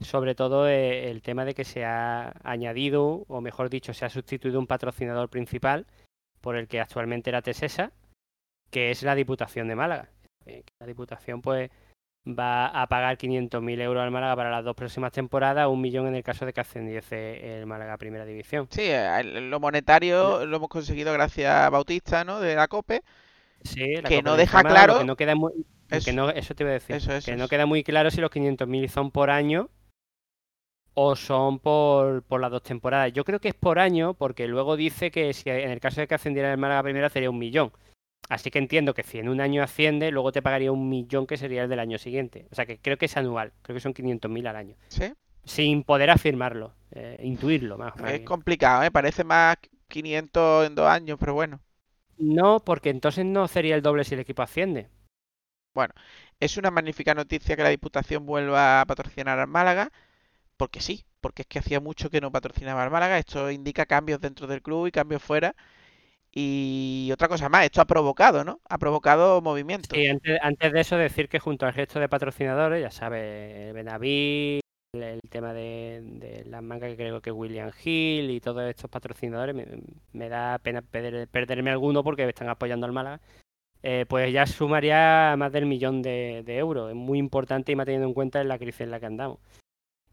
[0.00, 4.10] sobre todo eh, el tema de que se ha añadido o mejor dicho se ha
[4.10, 5.86] sustituido un patrocinador principal
[6.42, 7.92] por el que actualmente era Tesesa,
[8.70, 10.08] que es la Diputación de Málaga.
[10.44, 11.70] Eh, La Diputación pues
[12.26, 16.14] va a pagar 500.000 euros al Málaga para las dos próximas temporadas, un millón en
[16.14, 18.66] el caso de que ascendiese el Málaga a Primera División.
[18.70, 18.88] Sí,
[19.24, 22.40] lo monetario lo hemos conseguido gracias a Bautista, ¿no?
[22.40, 23.02] De la COPE.
[23.62, 25.52] Sí, la Que Copa no de deja Málaga, claro- que no queda muy,
[25.88, 26.12] que Eso.
[26.12, 27.48] no, eso te iba a decir, Eso, eso, que no eso.
[27.50, 29.68] queda muy claro si los 500.000 son por año
[30.94, 33.12] o son por, por las dos temporadas.
[33.12, 36.06] Yo creo que es por año porque luego dice que si en el caso de
[36.06, 37.72] que ascendiera el Málaga a primera sería un millón.
[38.28, 41.36] Así que entiendo que si en un año asciende, luego te pagaría un millón que
[41.36, 42.46] sería el del año siguiente.
[42.50, 44.76] O sea que creo que es anual, creo que son 500.000 al año.
[44.88, 45.12] Sí.
[45.44, 47.94] Sin poder afirmarlo, eh, intuirlo más.
[48.08, 48.90] Es complicado, ¿eh?
[48.90, 49.56] Parece más
[49.88, 51.60] 500 en dos años, pero bueno.
[52.16, 54.88] No, porque entonces no sería el doble si el equipo asciende.
[56.40, 59.90] Es una magnífica noticia que la Diputación vuelva a patrocinar al Málaga,
[60.56, 63.18] porque sí, porque es que hacía mucho que no patrocinaba al Málaga.
[63.18, 65.54] Esto indica cambios dentro del club y cambios fuera.
[66.36, 68.60] Y otra cosa más, esto ha provocado, ¿no?
[68.68, 69.96] Ha provocado movimientos.
[69.96, 74.58] Sí, antes, de eso decir que junto al resto de patrocinadores, ya sabes, Benaví,
[74.94, 79.54] el, el tema de, las mangas que creo que William Hill y todos estos patrocinadores,
[80.12, 83.20] me, da pena perder- perderme alguno porque están apoyando al Málaga.
[83.82, 86.90] eh, pues ya sumaría más del millón de, euros.
[86.90, 89.38] Es muy importante y más teniendo en cuenta en la crisis en la que andamos.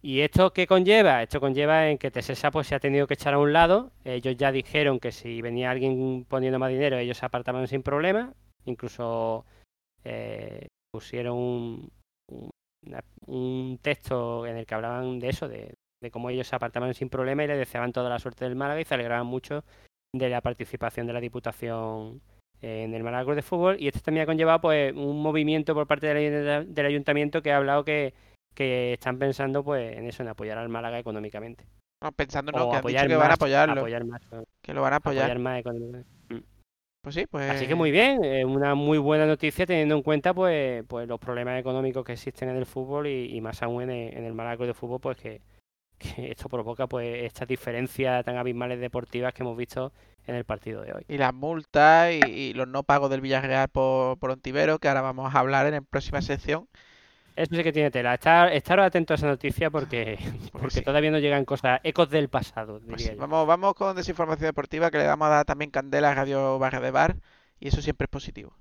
[0.03, 1.21] ¿Y esto qué conlleva?
[1.21, 3.91] Esto conlleva en que Tesesa pues, se ha tenido que echar a un lado.
[4.03, 8.33] Ellos ya dijeron que si venía alguien poniendo más dinero, ellos se apartaban sin problema.
[8.65, 9.45] Incluso
[10.03, 11.91] eh, pusieron un,
[13.27, 17.09] un- texto en el que hablaban de eso, de, de cómo ellos se apartaban sin
[17.09, 19.63] problema y le deseaban toda la suerte del Málaga y se alegraban mucho
[20.13, 22.21] de la participación de la Diputación
[22.61, 23.77] en el Málaga Club de Fútbol.
[23.79, 27.85] Y esto también ha conllevado pues, un movimiento por parte del ayuntamiento que ha hablado
[27.85, 28.13] que,
[28.53, 31.65] que están pensando pues, en eso, en apoyar al Málaga económicamente.
[32.01, 34.21] No, pensando, no, o que han dicho van a apoyarlo, apoyar más,
[34.61, 35.25] que lo van a apoyar.
[35.25, 36.09] apoyar más económicamente.
[37.03, 37.49] Pues sí, pues...
[37.49, 41.59] Así que muy bien, una muy buena noticia teniendo en cuenta pues, pues los problemas
[41.59, 44.65] económicos que existen en el fútbol y, y más aún en el, en el Málaga
[44.67, 45.41] de Fútbol, pues que,
[45.97, 49.91] que esto provoca pues estas diferencias tan abismales deportivas que hemos visto
[50.27, 51.05] en el partido de hoy.
[51.07, 55.01] Y las multas y, y los no pagos del Villarreal por, por Ontivero, que ahora
[55.01, 56.67] vamos a hablar en la próxima sección.
[57.35, 58.13] Eso sí que tiene tela.
[58.15, 60.19] Estar, estaros atentos a esa noticia porque,
[60.51, 60.81] porque sí.
[60.81, 63.19] todavía no llegan cosas, ecos del pasado, Pues diría sí, yo.
[63.19, 66.79] vamos, vamos con desinformación deportiva, que le vamos a dar también candela a Radio Barra
[66.81, 67.17] de Bar,
[67.59, 68.55] y eso siempre es positivo.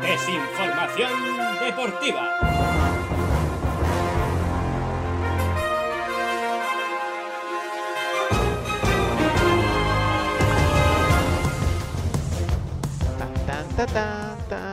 [0.00, 1.10] Desinformación
[1.60, 3.07] deportiva.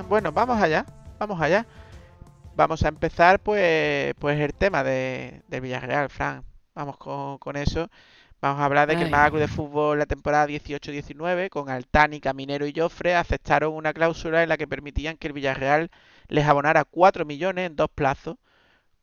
[0.09, 0.83] Bueno, vamos allá,
[1.19, 1.67] vamos allá.
[2.55, 6.43] Vamos a empezar pues, pues el tema de, del Villarreal, Fran.
[6.73, 7.87] Vamos con, con eso.
[8.41, 9.11] Vamos a hablar de que el.
[9.11, 14.49] Málaga de Fútbol la temporada 18-19, con Altani, Caminero y Joffre, aceptaron una cláusula en
[14.49, 15.91] la que permitían que el Villarreal
[16.27, 18.37] les abonara 4 millones en dos plazos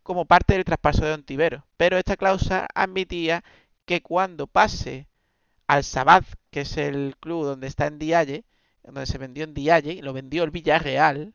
[0.02, 1.64] como parte del traspaso de Ontivero.
[1.76, 3.44] Pero esta cláusula admitía
[3.84, 5.06] que cuando pase
[5.68, 8.44] al Sabad, que es el club donde está en Dialle,
[8.84, 11.34] donde se vendió en Dialle, y lo vendió el Villarreal,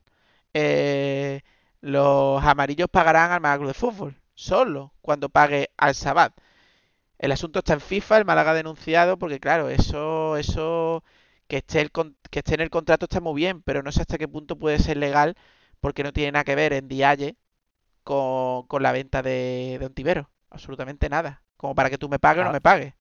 [0.53, 1.41] eh,
[1.81, 6.33] los amarillos pagarán al Málaga Club de Fútbol, solo cuando pague al Sabad.
[7.19, 11.03] El asunto está en FIFA, el Málaga ha denunciado, porque claro, eso, eso
[11.47, 11.91] que esté, el,
[12.29, 14.79] que esté en el contrato está muy bien, pero no sé hasta qué punto puede
[14.79, 15.35] ser legal,
[15.79, 17.37] porque no tiene nada que ver en Dialle
[18.03, 20.31] con, con la venta de, de Ontivero.
[20.51, 21.43] Absolutamente nada.
[21.57, 22.53] Como para que tú me pagues o no Ah.
[22.53, 22.95] me pagues.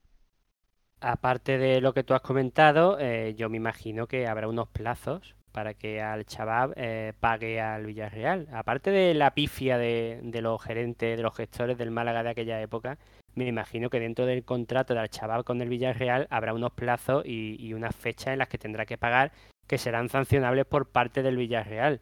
[1.00, 5.36] Aparte de lo que tú has comentado, eh, yo me imagino que habrá unos plazos
[5.52, 8.48] para que al Chabab eh, pague al Villarreal.
[8.52, 12.60] Aparte de la pifia de, de los gerentes, de los gestores del Málaga de aquella
[12.60, 12.98] época,
[13.34, 17.56] me imagino que dentro del contrato del Chabab con el Villarreal habrá unos plazos y,
[17.58, 19.32] y unas fechas en las que tendrá que pagar
[19.66, 22.00] que serán sancionables por parte del Villarreal.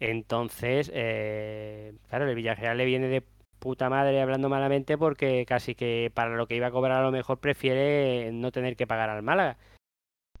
[0.00, 3.22] Entonces, eh, claro, el Villarreal le viene de
[3.58, 7.12] puta madre hablando malamente porque casi que para lo que iba a cobrar a lo
[7.12, 9.56] mejor prefiere no tener que pagar al Málaga.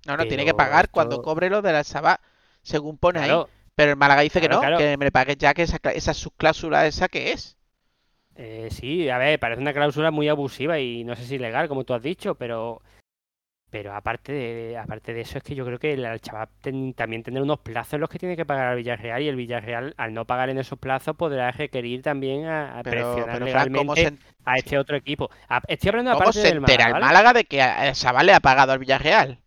[0.06, 2.20] No, no, tiene que pagar cuando cobre lo de la Sabá,
[2.62, 3.42] según pone ahí.
[3.74, 4.78] Pero el Málaga dice que no, claro.
[4.78, 7.56] que me le pagues ya que esa, esa subcláusula esa que es.
[8.34, 11.84] eh, sí, a ver, parece una cláusula muy abusiva y no sé si legal, como
[11.84, 12.82] tú has dicho, pero
[13.70, 16.94] pero aparte de aparte de eso es que yo creo que el al chaval ten-
[16.94, 19.94] también tendrá unos plazos en los que tiene que pagar al Villarreal y el Villarreal
[19.96, 23.68] al no pagar en esos plazos podrá requerir también a, a Pero, presionar pero Fran,
[23.70, 25.30] ¿cómo legalmente se, a este otro equipo.
[25.48, 26.98] A- estoy hablando cómo aparte se del entera Málaga, el.
[26.98, 29.40] Málaga de que el Sabá le ha pagado al Villarreal?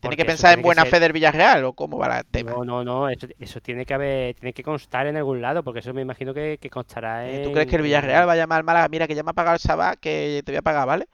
[0.00, 2.54] ¿Tiene que pensar en tiene buena ser- fe del Villarreal o cómo va el tema?
[2.54, 5.80] No, no, no, eso, eso tiene que haber, tiene que constar en algún lado, porque
[5.80, 7.40] eso me imagino que, que constará Eh, en...
[7.40, 8.88] ¿Tú crees que el Villarreal va a llamar al Málaga?
[8.88, 11.08] Mira, que ya me ha pagado el Sabá, que te voy a pagar, ¿vale?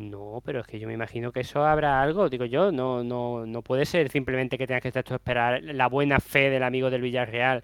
[0.00, 3.44] No, pero es que yo me imagino que eso habrá algo, digo yo, no, no,
[3.44, 6.62] no puede ser simplemente que tengas que estar tú a esperar la buena fe del
[6.62, 7.62] amigo del Villarreal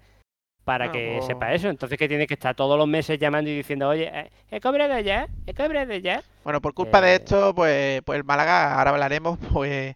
[0.63, 1.67] para Ah, que pues- sepa eso.
[1.69, 4.99] Entonces que tiene que estar todos los meses llamando y diciendo, oye, eh, ¿he cobrado
[4.99, 5.27] ya?
[5.47, 6.21] ¿He cobrado ya?
[6.43, 7.15] Bueno, por culpa de Eh.
[7.15, 9.95] esto, pues, pues el Málaga, ahora hablaremos, pues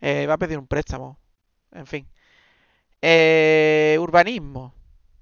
[0.00, 1.18] eh, va a pedir un préstamo.
[1.72, 2.08] En fin.
[3.02, 4.72] Eh, urbanismo.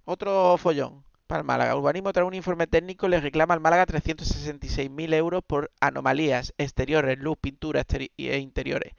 [0.05, 1.77] Otro follón para el Málaga.
[1.77, 7.37] Urbanismo tras un informe técnico le reclama al Málaga 366.000 euros por anomalías exteriores, luz,
[7.39, 7.85] pintura
[8.17, 8.95] e interiores.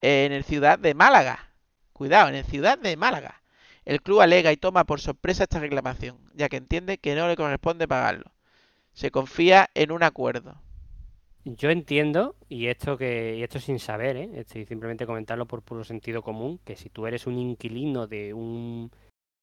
[0.00, 1.50] En el Ciudad de Málaga.
[1.92, 3.42] Cuidado, en el Ciudad de Málaga.
[3.84, 7.36] El club alega y toma por sorpresa esta reclamación, ya que entiende que no le
[7.36, 8.32] corresponde pagarlo.
[8.92, 10.60] Se confía en un acuerdo.
[11.44, 14.30] Yo entiendo, y esto que, y esto sin saber, ¿eh?
[14.34, 18.90] Estoy simplemente comentarlo por puro sentido común, que si tú eres un inquilino de un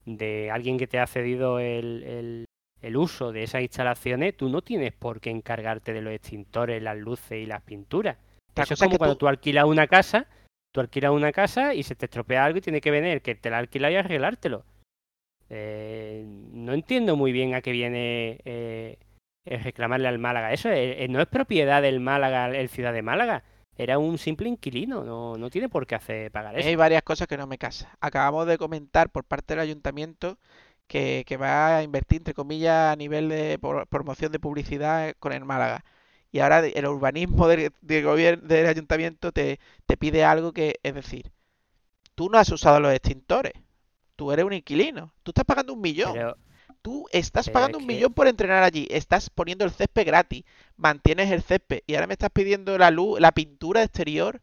[0.06, 2.46] de alguien que te ha cedido el, el-
[2.82, 6.96] el uso de esas instalaciones, tú no tienes por qué encargarte de los extintores, las
[6.98, 8.18] luces y las pinturas.
[8.56, 10.28] Eso es como cuando tú- tú alquilas una casa,
[10.72, 13.50] tú alquilas una casa y se te estropea algo y tiene que venir que te
[13.50, 14.66] la alquila y arreglártelo.
[15.50, 18.98] Eh, no entiendo muy bien a qué viene eh,
[19.46, 20.54] el reclamarle al Málaga.
[20.54, 23.44] Eso eh, no es propiedad del Málaga, el Ciudad de Málaga.
[23.78, 26.68] Era un simple inquilino, no, no tiene por qué hacer pagar eso.
[26.68, 27.90] Hay varias cosas que no me casan.
[28.00, 30.38] Acabamos de comentar por parte del ayuntamiento
[30.88, 35.34] que, que va a invertir, entre comillas, a nivel de por- promoción de publicidad con
[35.34, 35.84] el Málaga.
[36.32, 40.94] Y ahora el urbanismo del, del gobierno, del ayuntamiento te, te pide algo que, es
[40.94, 41.32] decir,
[42.14, 43.54] tú no has usado los extintores.
[44.16, 45.14] Tú eres un inquilino.
[45.24, 46.14] Tú estás pagando un millón.
[46.14, 46.38] Pero,
[46.86, 50.44] Tú estás pagando es un que- millón por entrenar allí, estás poniendo el césped gratis,
[50.78, 54.40] mantienes el césped y ahora me estás pidiendo la luz, la pintura exterior.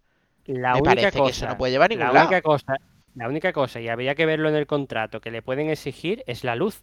[0.47, 2.27] la me única parece que eso cosa, no puede llevar a ningún la lado.
[2.27, 2.77] única cosa,
[3.15, 6.43] la única cosa, y habría que verlo en el contrato, que le pueden exigir es
[6.43, 6.83] la luz.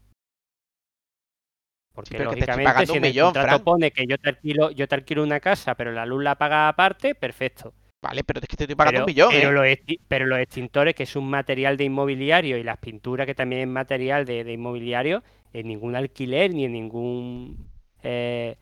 [1.94, 3.64] Porque estoy lógicamente pagando si un en el millón, contrato Fran.
[3.66, 6.70] pone que yo te alquilo, yo te alquilo una casa, pero la luz la paga
[6.70, 7.74] aparte, perfecto.
[8.02, 9.82] Vale, pero es que te estoy pagando Pero, un millón, pero ¿eh?
[9.86, 13.64] los pero los extintores, que es un material de inmobiliario, y las pinturas, que también
[13.64, 15.22] es material de, de inmobiliario,
[15.54, 17.70] en ningún alquiler ni en ningún
[18.04, 18.56] eh,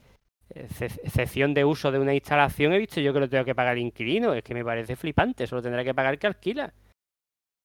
[1.10, 3.84] cesión de uso de una instalación he visto yo que lo tengo que pagar el
[3.84, 4.34] inquilino.
[4.34, 6.74] Es que me parece flipante, solo tendrá que pagar el que alquila.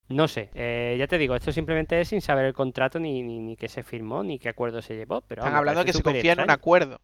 [0.08, 3.38] No sé, eh, ya te digo, esto simplemente es sin saber el contrato, ni, ni,
[3.38, 5.22] ni qué se firmó, ni qué acuerdo se llevó.
[5.22, 7.00] Pero Están hablando de que se confía en un acuerdo.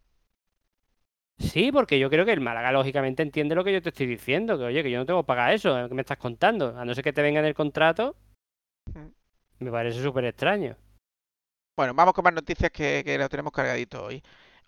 [1.38, 4.58] Sí, porque yo creo que el Málaga lógicamente entiende lo que yo te estoy diciendo,
[4.58, 5.88] que oye, que yo no tengo que pagar eso, ¿eh?
[5.88, 6.76] ¿qué me estás contando?
[6.76, 8.16] A no ser que te venga en el contrato,
[8.90, 9.12] Ujú.
[9.60, 10.76] me parece súper extraño.
[11.78, 14.22] Bueno, vamos con más noticias que, que lo tenemos cargadito hoy.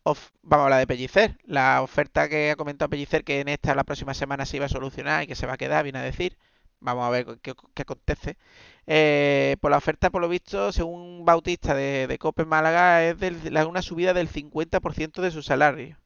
[0.04, 1.36] Of- vamos a hablar de Pellicer.
[1.44, 4.68] La oferta que ha comentado Pellicer, que en esta la próxima semana se iba a
[4.68, 6.36] solucionar y que se va a quedar, viene a decir.
[6.80, 8.36] Vamos a ver qué, qué acontece.
[8.86, 13.52] Eh, por la oferta, por lo visto, según Bautista de, de Cope Málaga, es del-
[13.52, 15.96] la- una subida del 50% de su salario.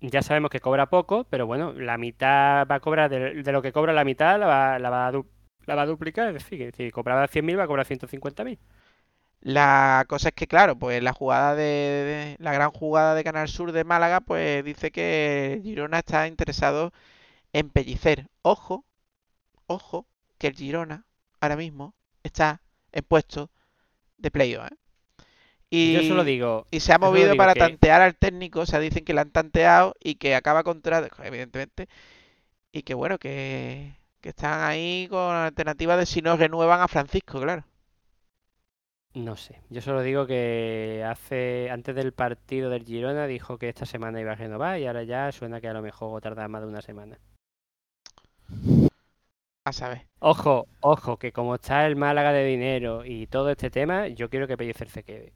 [0.00, 3.62] Ya sabemos que cobra poco, pero bueno, la mitad va a cobrar, de, de lo
[3.62, 5.12] que cobra la mitad la va, la va a,
[5.66, 8.58] la va a duplicar, es decir, si cobraba 100.000 va a cobrar 150.000.
[9.40, 13.48] La cosa es que, claro, pues la jugada de, de- la gran jugada de Canal
[13.48, 16.92] Sur de Málaga, pues dice que Girona está interesado
[17.52, 18.28] en Pellicer.
[18.42, 18.84] Ojo,
[19.68, 20.06] ojo,
[20.38, 21.06] que el Girona
[21.40, 22.62] ahora mismo está
[22.92, 23.50] en puesto
[24.18, 24.76] de playoff, ¿eh?
[25.70, 28.80] Y, Yo solo digo, y se ha movido para que- tantear al técnico, o sea,
[28.80, 31.88] dicen que le han tanteado y que acaba contrato, evidentemente,
[32.72, 37.40] y que bueno, que, que están ahí con alternativa de si no renuevan a Francisco,
[37.40, 37.64] claro.
[39.16, 43.86] No sé, yo solo digo que hace antes del partido del Girona dijo que esta
[43.86, 46.68] semana iba a renovar y ahora ya suena que a lo mejor tarda más de
[46.68, 47.18] una semana.
[49.64, 50.06] A saber.
[50.20, 54.46] Ojo, ojo, que como está el Málaga de dinero y todo este tema, yo quiero
[54.46, 55.32] que Pellicer se quede.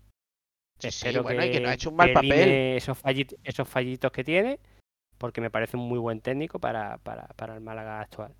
[0.78, 2.48] Sí, Espero bueno, y que no ha hecho un mal papel.
[2.76, 4.60] esos fallitos, esos fallitos que tiene,
[5.18, 8.34] porque me parece un muy buen técnico para, para, para el Málaga actual.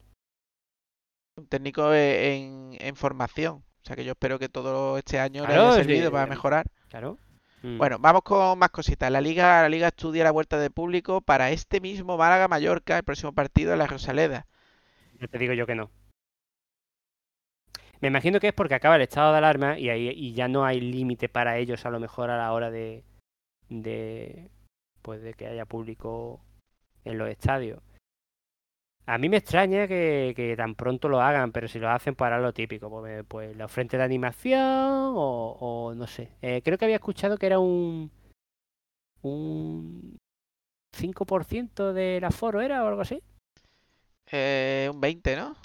[1.37, 3.65] un técnico e- en, en formación.
[3.83, 6.25] O sea que yo espero que todo este año le Claro, haya sí, servido para
[6.25, 6.67] eh, mejorar.
[6.89, 7.19] Claro.
[7.63, 7.79] Mm.
[7.79, 9.11] Bueno, vamos con más cositas.
[9.11, 13.05] La liga, la liga estudia la vuelta de público para este mismo Málaga Mallorca, el
[13.05, 14.47] próximo partido en la Rosaleda.
[15.19, 15.91] Ya te digo yo que no.
[18.01, 20.65] Me imagino que es porque acaba el estado de alarma y ahí y ya no
[20.65, 23.05] hay límite para ellos a lo mejor a la hora de,
[23.69, 24.49] de
[25.03, 26.41] pues de que haya público
[27.05, 27.83] en los estadios.
[29.07, 32.39] A mí me extraña que, que tan pronto lo hagan, pero si lo hacen para
[32.39, 36.37] lo típico, pues, pues la frente de animación o, o no sé.
[36.43, 38.11] Eh, creo que había escuchado que era un
[39.23, 40.17] un
[40.97, 43.23] 5% del aforo era o algo así.
[44.31, 45.57] Eh, un 20, ¿no?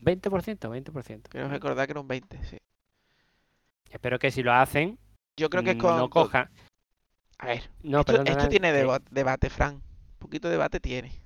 [0.00, 1.28] 20%, 20%.
[1.28, 2.56] Creo recordar que era un 20, sí.
[3.90, 4.98] Espero que si lo hacen,
[5.36, 5.96] Yo creo que es mm, con...
[5.96, 6.50] no cojan.
[7.38, 9.74] A ver, No, esto, esto tiene deba- debate, Fran.
[9.74, 11.21] Un poquito de debate tiene.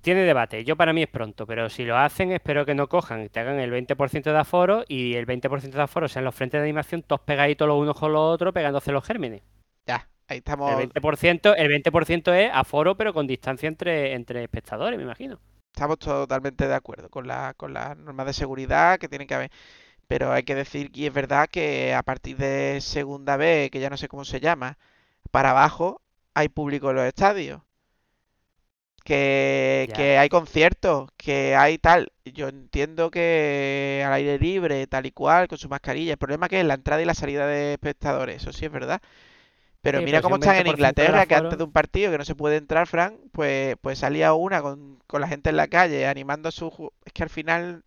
[0.00, 0.64] Tiene debate.
[0.64, 3.40] Yo para mí es pronto, pero si lo hacen, espero que no cojan y te
[3.40, 7.02] hagan el 20% de aforo y el 20% de aforo sean los frentes de animación
[7.02, 9.42] todos pegaditos los unos con los otros, pegándose los gérmenes.
[9.86, 10.80] Ya, ahí estamos.
[10.80, 15.40] El 20%, el 20% es aforo, pero con distancia entre, entre espectadores, me imagino.
[15.74, 19.50] Estamos totalmente de acuerdo con la, con las normas de seguridad que tienen que haber.
[20.06, 23.90] Pero hay que decir, y es verdad que a partir de segunda B, que ya
[23.90, 24.78] no sé cómo se llama,
[25.30, 26.00] para abajo
[26.34, 27.60] hay público en los estadios.
[29.08, 32.12] Que, que hay conciertos, que hay tal.
[32.26, 36.12] Yo entiendo que al aire libre, tal y cual, con su mascarilla.
[36.12, 39.00] El problema que es la entrada y la salida de espectadores, eso sí es verdad.
[39.82, 42.18] Pero Sí, mira cómo están en 20% del Inglaterra, que antes de un partido que
[42.18, 45.68] no se puede entrar, Fran, pues, pues salía una con, con la gente en la
[45.68, 46.92] calle animando a su...
[47.04, 47.84] Es que al final...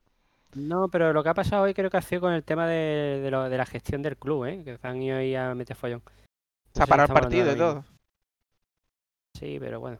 [0.54, 3.20] No, pero lo que ha pasado hoy creo que ha sido con el tema de,
[3.22, 4.64] de lo- de la gestión del club, ¿eh?
[4.66, 6.04] Que se han ido ahí a meter follón.
[6.74, 7.86] Se ha sé si parado el partido y todo.
[9.38, 10.00] Sí, pero bueno.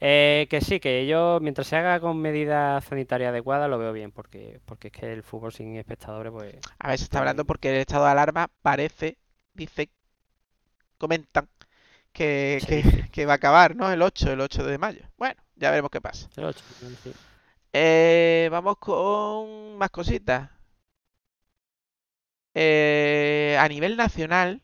[0.00, 4.12] Eh, que sí, que yo, mientras se haga con medidas sanitarias adecuadas, lo veo bien,
[4.12, 6.56] porque, porque es que el fútbol sin espectadores, pues...
[6.78, 9.18] A ver, se está Está hablando porque el estado de alarma parece,
[9.54, 9.90] dice,
[10.98, 11.48] comentan
[12.12, 12.60] que,
[13.12, 13.90] que, va a acabar, ¿no?
[13.92, 15.02] El 8, el 8 de mayo.
[15.16, 16.28] Bueno, ya veremos qué pasa.
[16.36, 16.64] el ocho,
[17.02, 17.12] sí.
[17.72, 20.50] Eh, vamos con más cositas.
[22.54, 24.62] Eh, a nivel nacional,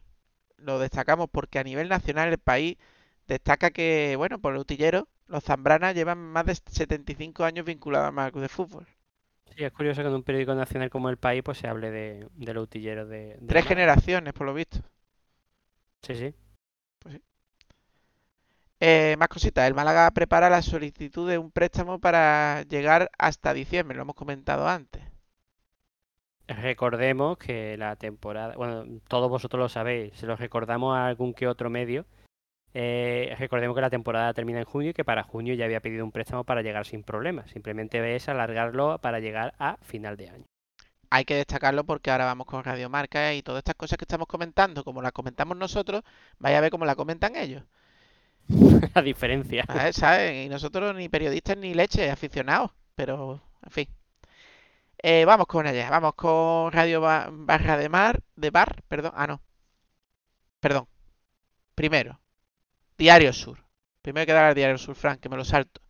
[0.57, 2.77] lo destacamos porque a nivel nacional el país
[3.27, 8.15] destaca que, bueno, por el utillero, los Zambrana llevan más de 75 años vinculados al
[8.15, 8.87] marco de fútbol.
[9.55, 12.27] Sí, es curioso que en un periódico nacional como El País, pues se hable de,
[12.33, 14.79] de los utilleros de, de Tres generaciones, por lo visto.
[16.03, 16.35] Sí, sí.
[18.81, 19.67] Eh, más cositas.
[19.67, 24.67] El Málaga prepara la solicitud de un préstamo para llegar hasta diciembre, lo hemos comentado
[24.69, 25.03] antes.
[26.49, 31.47] Recordemos que la temporada, bueno, todos vosotros lo sabéis, se lo recordamos a algún que
[31.47, 32.05] otro medio.
[32.75, 36.05] Eh, recordemos que la temporada termina en junio y que para junio ya había pedido
[36.05, 37.51] un préstamo para llegar sin problemas.
[37.51, 40.45] Simplemente es alargarlo para llegar a final de año.
[41.11, 44.27] Hay que destacarlo porque ahora vamos con Radio Marca y todas estas cosas que estamos
[44.29, 46.03] comentando, como las comentamos nosotros,
[46.39, 47.65] vaya a ver cómo la comentan ellos.
[48.95, 49.65] La diferencia.
[49.67, 49.97] ¿sabes?
[49.97, 50.47] ¿sabes?
[50.47, 53.89] Y nosotros ni periodistas ni leche, aficionados, pero en fin.
[55.03, 59.27] Eh, vamos con ella, vamos con Radio Ba- Barra de Mar, de Bar, perdón, ah
[59.27, 59.41] no,
[60.61, 60.87] perdón.
[61.75, 62.21] Primero,
[63.01, 63.59] Diario Sur.
[64.03, 65.81] Primero que dar al Diario Sur, Frank, que me lo salto.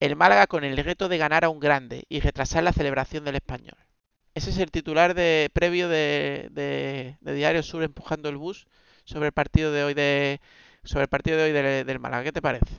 [0.00, 3.36] El Málaga con el reto de ganar a un grande y retrasar la celebración del
[3.36, 3.76] español.
[4.34, 8.66] Ese es el titular de previo de, de- de Diario Sur empujando el bus
[9.04, 10.40] sobre el partido de hoy de
[10.84, 12.24] sobre el partido de hoy del, del Málaga.
[12.24, 12.74] ¿Qué te parece?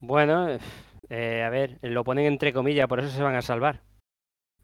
[0.00, 0.48] Bueno,
[1.08, 3.82] eh, a ver, lo ponen entre comillas, por eso se van a salvar.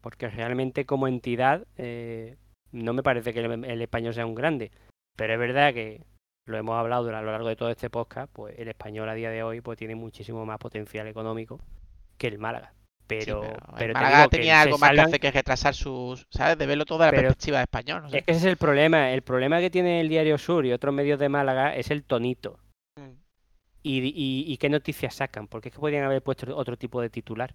[0.02, 2.36] Porque realmente como entidad eh,
[2.72, 4.72] no me parece que el, el español sea un grande.
[5.16, 6.04] Pero es verdad que
[6.46, 9.30] lo hemos hablado a lo largo de todo este podcast, pues el español a día
[9.30, 11.60] de hoy pues tiene muchísimo más potencial económico
[12.18, 12.72] que el Málaga.
[13.08, 13.42] Sí, Pero,
[13.76, 16.56] pero el te Málaga tenía algo más que hacer que retrasar sus, ¿sabes?
[16.56, 18.02] De verlo todo de la Pero- perspectiva de español.
[18.04, 18.18] no sé.
[18.18, 19.10] Es que ese es el problema.
[19.12, 22.58] El problema que tiene el Diario Sur y otros medios de Málaga es el tonito.
[22.98, 23.10] Mm,
[23.82, 25.46] Y, y- y qué noticias sacan.
[25.48, 27.54] Porque es que podrían haber puesto otro tipo de titular.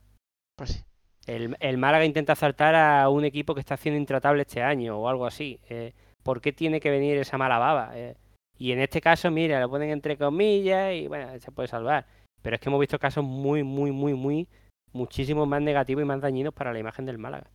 [0.57, 0.83] Pues sí.
[1.25, 5.09] El, el Málaga intenta saltar a un equipo que está haciendo intratable este año o
[5.09, 5.59] algo así.
[5.69, 7.91] Eh, ¿por qué tiene que venir esa mala baba?
[7.95, 8.15] Eh,
[8.57, 12.05] y en este caso, mira, lo ponen entre comillas y bueno, se puede salvar.
[12.41, 14.47] Pero es que hemos visto casos muy, muy, muy, muy,
[14.93, 17.49] muchísimo más negativos y más dañinos para la imagen del Málaga.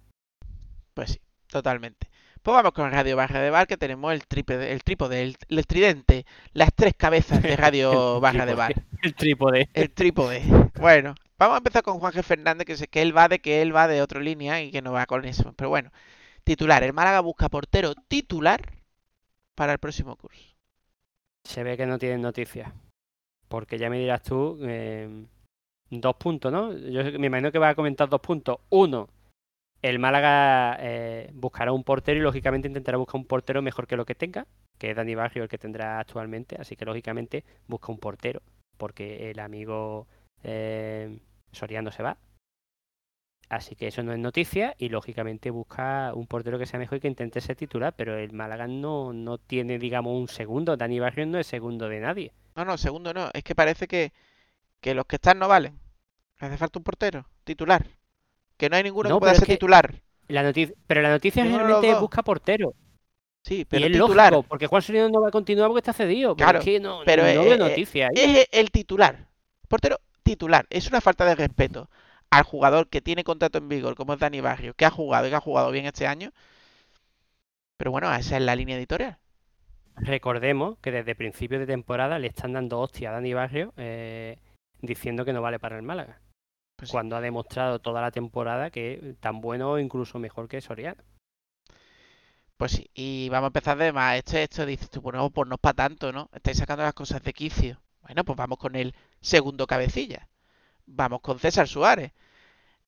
[0.95, 2.09] Pues sí, totalmente.
[2.43, 5.67] Pues vamos con Radio Barra de Bar, que tenemos el trípode, el trípode, el, el
[5.67, 8.55] tridente, las tres cabezas de Radio Barra de.
[8.55, 8.75] Bar.
[9.03, 9.69] El trípode.
[9.75, 10.43] El trípode.
[10.81, 12.23] Bueno, vamos a empezar con Juan G.
[12.23, 14.83] Fernández, que sé que él va de que él va de otra línea y que
[14.83, 15.53] no va con eso.
[15.55, 15.91] Pero bueno,
[16.45, 16.85] titular.
[16.85, 18.61] El Málaga busca portero titular
[19.57, 20.52] para el próximo curso.
[21.45, 22.73] Se ve que no tienen noticias.
[23.49, 25.27] Porque ya me dirás tú, eh,
[25.91, 26.73] dos puntos, ¿no?
[26.73, 28.59] Yo me imagino que vas a comentar dos puntos.
[28.71, 29.09] Uno,
[29.83, 34.07] el Málaga eh, buscará un portero y lógicamente intentará buscar un portero mejor que lo
[34.07, 34.47] que tenga,
[34.79, 36.57] que es Dani Barrio el que tendrá actualmente.
[36.59, 38.41] Así que lógicamente busca un portero,
[38.79, 40.07] porque el amigo
[40.45, 41.19] eh,
[41.51, 42.17] Soriano se va.
[43.53, 47.01] Así que eso no es noticia y lógicamente busca un portero que sea mejor y
[47.03, 50.75] que intente ser titular, pero el Málaga no, no tiene, digamos, un segundo.
[50.75, 52.33] Dani Barrio no es segundo de nadie.
[52.57, 53.29] No, no, segundo no.
[53.35, 54.15] Es que parece que,
[54.81, 55.79] que los que están no valen.
[56.39, 57.85] Hace falta un portero titular.
[58.57, 60.01] Que no hay ninguno No, que pueda es ser titular.
[60.29, 62.01] La noticia, pero la noticia es dos.
[62.01, 62.73] busca portero.
[63.43, 64.33] Sí, Y pero es titular.
[64.33, 66.35] lógico, porque Juan Soriano no va a continuar porque está cedido.
[66.35, 68.09] Pero Claro, es que no, pero, no veo eh, noticia.
[68.15, 69.29] Es el titular.
[69.69, 70.65] Portero titular.
[70.71, 71.91] Es una falta de respeto
[72.33, 75.31] al jugador que tiene contrato en vigor, como es Dani Barrio, que ha jugado y
[75.31, 76.33] que ha jugado bien este año.
[77.77, 79.19] Pero bueno, esa es la línea editorial.
[79.97, 84.39] Recordemos que desde principio de temporada le están dando hostia a Dani Barrio eh,
[84.81, 86.23] diciendo que no vale para el Málaga.
[86.77, 86.93] Pues sí.
[86.93, 91.03] Cuando ha demostrado toda la temporada que tan bueno o incluso mejor que Soriano.
[92.57, 94.17] Pues sí, y vamos a empezar de más.
[94.17, 96.31] Esto, esto dices tú, pues no, pues no es para tanto, ¿no?
[96.33, 97.83] Estáis sacando las cosas de quicio.
[98.01, 100.29] Bueno, pues vamos con el segundo cabecilla.
[100.95, 102.13] Vamos con César Suárez.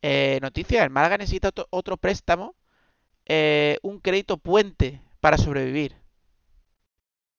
[0.02, 2.54] Eh, noticia, el Málaga necesita otro, otro préstamo,
[3.26, 5.96] eh, un crédito puente para sobrevivir.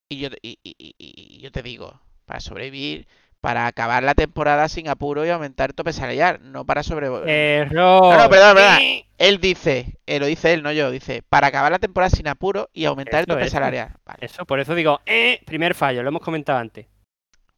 [0.10, 3.08] Y yo, y, y- y- y yo te digo, para sobrevivir,
[3.42, 7.30] para acabar la temporada sin apuro y aumentar el tope salarial, no para sobrevivir.
[7.30, 7.74] ¡Error!
[7.74, 8.80] No, no, perdón, perdón.
[9.18, 12.70] Él dice, eh, lo dice él, no yo, dice, para acabar la temporada sin apuro
[12.74, 13.52] y aumentar el tope eso.
[13.52, 13.96] salarial.
[14.06, 16.88] Vale, Eso, por eso digo, eh, primer fallo, lo hemos comentado antes.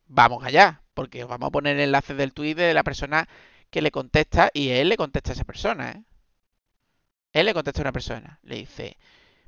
[0.09, 3.27] vamos allá, porque os vamos a poner el enlace del tweet de la persona
[3.71, 6.03] que le contesta y él le contesta a esa persona, ¿eh?
[7.33, 8.97] Él le contesta a una persona, le dice,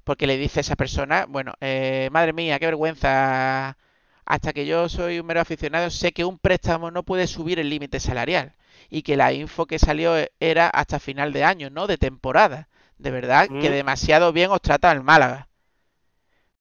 [0.03, 3.77] porque le dice a esa persona, bueno, eh, madre mía, qué vergüenza,
[4.25, 7.69] hasta que yo soy un mero aficionado, sé que un préstamo no puede subir el
[7.69, 8.55] límite salarial
[8.89, 12.69] y que la info que salió era hasta final de año, no de temporada.
[12.97, 13.73] De verdad que Mm.
[13.73, 15.49] demasiado bien os trata el Málaga.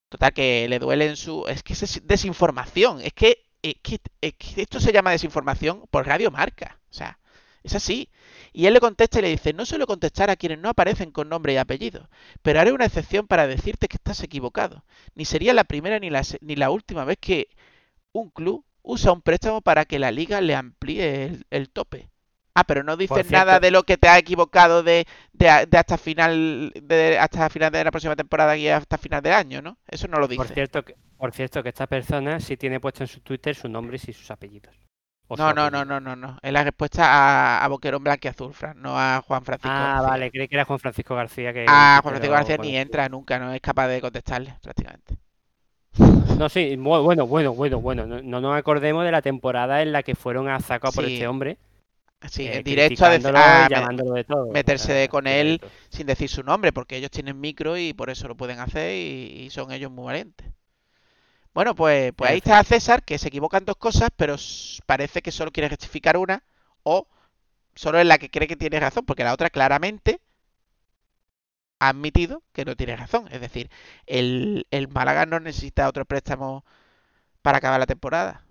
[0.09, 1.45] Total, que le duele en su...
[1.49, 3.01] Es que es desinformación.
[3.01, 3.45] Es que,
[4.57, 6.79] esto se llama desinformación por Radio Marca.
[6.91, 7.19] O sea,
[7.63, 8.09] es así.
[8.53, 11.29] Y él le contesta y le dice, no suelo contestar a quienes no aparecen con
[11.29, 12.09] nombre y apellido,
[12.43, 14.85] pero haré una excepción para decirte que estás equivocado.
[15.15, 17.49] Ni sería la primera ni la, ni la última vez que
[18.13, 22.09] un club usa un préstamo para que la liga le amplíe el tope.
[22.61, 25.97] Ah, pero no dices cierto- nada de lo que te has equivocado de, de, hasta
[25.99, 29.79] final de hasta final de la próxima temporada y hasta final de año, ¿no?
[29.87, 30.55] Eso no lo Por dice.
[30.55, 34.09] cierto, que, por cierto, que esta persona sí tiene puesto en su Twitter sus nombres
[34.09, 34.75] y sus apellidos.
[35.29, 35.71] Su No, no, apellido.
[35.71, 36.39] no, no, no, no.
[36.43, 40.09] Es la respuesta a, a Boquerón Blanquiazul, Fran, no a Juan Francisco Ah, García.
[40.11, 41.53] vale, creí que era Juan Francisco García.
[41.53, 45.19] Que A que Juan Francisco García ni entra nunca, no es capaz de contestarle, prácticamente.
[46.39, 48.07] No, sí, bueno, bueno, bueno, bueno.
[48.07, 51.15] No, no nos acordemos de la temporada en la que fueron a saco por Sí,
[51.15, 51.59] este hombre.
[52.31, 53.17] Sí, eh, en directo a,
[53.67, 54.55] a llamándolo de todo.
[54.55, 55.61] meterse Ah, con él.
[55.91, 59.45] sin decir su nombre, porque ellos tienen micro y por eso lo pueden hacer y,
[59.47, 60.49] y son ellos muy valientes.
[61.55, 64.37] Bueno, pues, pues ahí está César, que se equivoca en dos cosas, pero
[64.87, 66.43] parece que solo quiere rectificar una,
[66.83, 67.09] o
[67.75, 70.21] solo en la que cree que tiene razón, porque la otra claramente
[71.81, 73.29] ha admitido que no tiene razón.
[73.31, 73.71] Es decir,
[74.07, 76.65] el, el Málaga no necesita otro préstamo
[77.43, 78.47] para acabar la temporada.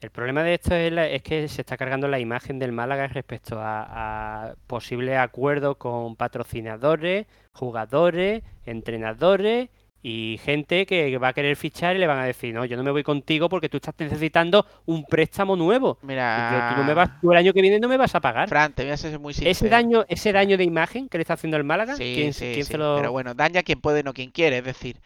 [0.00, 3.06] El problema de esto es, la- es que se está cargando la imagen del Málaga
[3.08, 9.70] respecto a, a posibles acuerdos con patrocinadores, jugadores, entrenadores
[10.02, 12.84] y gente que va a querer fichar y le van a decir, no, yo no
[12.84, 15.98] me voy contigo porque tú estás necesitando un préstamo nuevo.
[16.02, 18.20] Mira, yo- tú, no me vas, tú el año que viene no me vas a
[18.20, 18.48] pagar.
[18.48, 19.50] Fran, te voy a ser muy sincero.
[19.50, 22.52] Ese daño, ese daño de imagen que le está haciendo el Málaga, Sí, ¿quién, sí,
[22.52, 22.96] quién sí, se lo...
[22.96, 24.58] Pero bueno, daña quien puede, no quien quiere.
[24.58, 25.00] Es decir,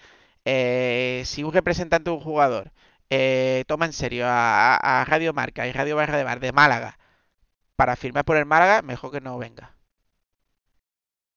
[0.44, 2.72] eh, si un representante de un jugador
[3.10, 6.98] eh, toma en serio a, a- Radio Marca y Radio Barra de Bar de Málaga
[7.76, 9.74] para firmar por el Málaga, mejor que no venga.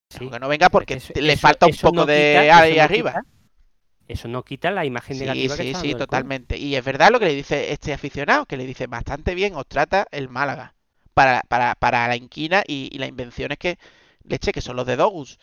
[0.09, 2.59] Sí, Mejor que no venga porque eso- le eso- falta un poco no de quita-
[2.59, 3.11] ahí eso no arriba.
[3.11, 3.25] quita-
[4.07, 6.57] eso no quita la imagen Sí, negativa que sí, sí, totalmente.
[6.57, 9.65] Y es verdad lo que le dice este aficionado, que le dice bastante bien os
[9.67, 10.75] trata el Málaga
[11.13, 13.77] para, para, para la inquina y, y las invenciones que
[14.23, 15.39] leche, que son los de Dogus.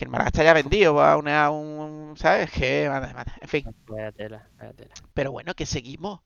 [0.00, 2.50] Que el Málaga está ya vendido a, una, a un, ¿sabes?
[2.50, 3.66] Que, en fin.
[3.86, 4.94] Vaya tela, vaya tela.
[5.12, 6.20] Pero bueno, que seguimos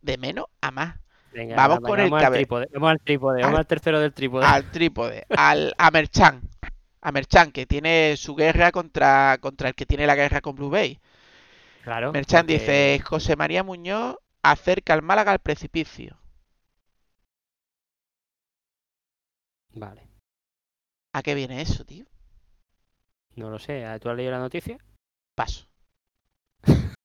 [0.00, 0.96] de menos a más.
[1.34, 3.66] Venga, Vamos va- con el vamos al cabe- trípode, vamos al trípode, vamos al- al
[3.66, 4.46] tercero del trípode.
[4.46, 6.40] Al trípode, al a Merchan.
[7.02, 10.70] A Merchan, que tiene su guerra contra, contra el que tiene la guerra con Blue
[10.70, 10.98] Bay.
[11.84, 16.16] Claro, Merchan porque- dice, José María Muñoz acerca al Málaga al precipicio.
[19.74, 20.08] Vale,
[21.12, 22.06] ¿A qué viene eso, tío?
[23.38, 24.78] No lo sé, ¿tú has leído la noticia?
[25.34, 25.66] Paso.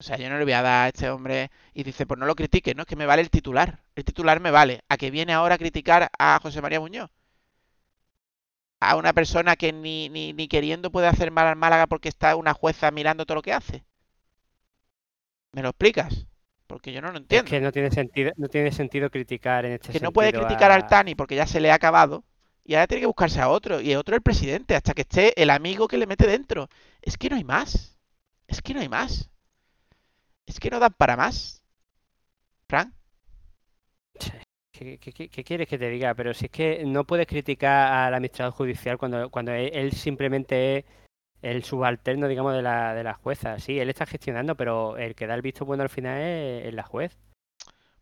[0.00, 2.26] O sea, yo no le voy a dar a este hombre y dice, pues no
[2.26, 2.82] lo critique, ¿no?
[2.82, 3.80] Es que me vale el titular.
[3.94, 4.82] El titular me vale.
[4.88, 7.10] ¿A qué viene ahora a criticar a José María Muñoz?
[8.80, 12.36] A una persona que ni, ni, ni queriendo puede hacer mal al Málaga porque está
[12.36, 13.84] una jueza mirando todo lo que hace.
[15.52, 16.26] ¿Me lo explicas?
[16.66, 17.50] Porque yo no lo Es entiendo.
[17.50, 20.74] que no tiene sentido, no tiene sentido criticar en este que no puede criticar a-
[20.74, 22.24] al Tani porque ya se le ha acabado
[22.64, 25.50] y ahora tiene que buscarse a otro y otro el presidente hasta que esté el
[25.50, 26.68] amigo que le mete dentro.
[27.02, 27.96] Es que no hay más.
[28.46, 29.28] Es que no hay más.
[30.46, 31.62] Es que no dan para más.
[32.68, 32.92] Fran,
[34.72, 36.14] ¿Qué, qué- qué- qué quieres que te diga?
[36.14, 40.84] Pero si es que no puedes criticar al administrador judicial cuando, cuando él, simplemente es
[41.42, 43.58] el subalterno, digamos, de la, de la jueza.
[43.58, 46.74] Sí, él está gestionando, pero el que da el visto bueno al final es, es
[46.74, 47.18] la juez.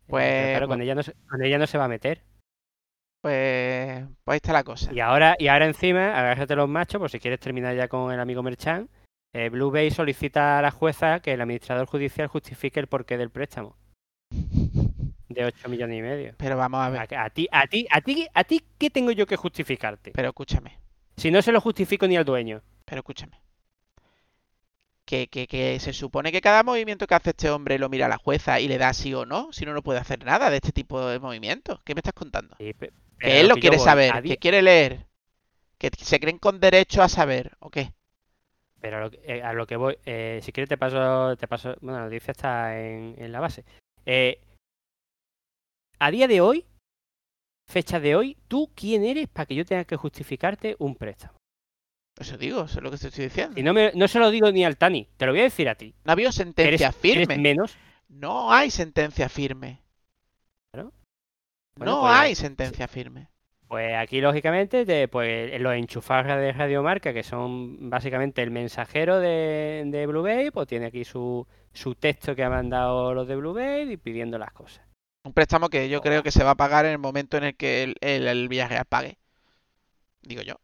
[0.07, 2.23] Pues- Pero claro, pues- ella, no se, con ella no se va a meter.
[3.21, 4.91] Pues, pues ahí está la cosa.
[4.93, 8.19] Y ahora, y ahora encima, agárrate los machos, por si quieres terminar ya con el
[8.19, 8.89] amigo Merchan.
[9.33, 13.29] eh, Blue Bay solicita a la jueza que el administrador judicial justifique el porqué del
[13.29, 13.77] préstamo
[15.29, 16.33] de 8 millones y medio.
[16.37, 17.13] Pero vamos a ver.
[17.15, 20.11] A, a ti, a ti, a ti, a ti, ¿qué tengo yo que justificarte?
[20.13, 20.79] Pero escúchame.
[21.15, 22.61] Si no se lo justifico ni al dueño.
[22.85, 23.39] Pero escúchame.
[25.05, 28.17] Que, que, que se supone que cada movimiento que hace este hombre lo mira la
[28.17, 30.71] jueza y le da sí o no, si no, no puede hacer nada de este
[30.71, 31.81] tipo de movimientos.
[31.83, 32.55] ¿Qué me estás contando?
[32.57, 32.73] Sí,
[33.21, 35.05] pero Que él lo quiere saber, a que quiere leer,
[35.77, 37.93] que se creen con derecho a saber, ¿o qué?
[38.79, 41.47] Pero a lo, que- eh, a lo que voy, eh, si quieres te paso, te
[41.47, 43.63] paso, bueno, la noticia está en, en la base.
[44.05, 44.41] Eh,
[45.99, 46.65] a día de hoy,
[47.69, 51.33] fecha de hoy, ¿tú quién eres para que yo tenga que justificarte un préstamo?
[52.19, 53.59] Eso digo, eso es lo que te estoy diciendo.
[53.59, 55.69] Y no, me, no se lo digo ni al Tani, te lo voy a decir
[55.69, 55.93] a ti.
[56.03, 57.37] No ha habido ¿Eres, sentencia eres firme.
[57.37, 57.75] menos?
[58.09, 59.80] No hay sentencia firme.
[61.75, 63.27] Bueno, No pues- hay sentencia firme.
[63.67, 69.83] Pues aquí, lógicamente, te- pues los enchufajes de Radiomarca, que son básicamente el mensajero de,
[69.85, 73.53] de Blue Bay, pues tiene aquí su, su texto que ha mandado los de Blue
[73.53, 74.85] Bay y pidiendo las cosas.
[75.23, 77.55] Un préstamo que yo creo que se va a pagar en el momento en el
[77.55, 79.17] que el, el, el Villarreal pague.
[80.21, 80.55] Digo yo.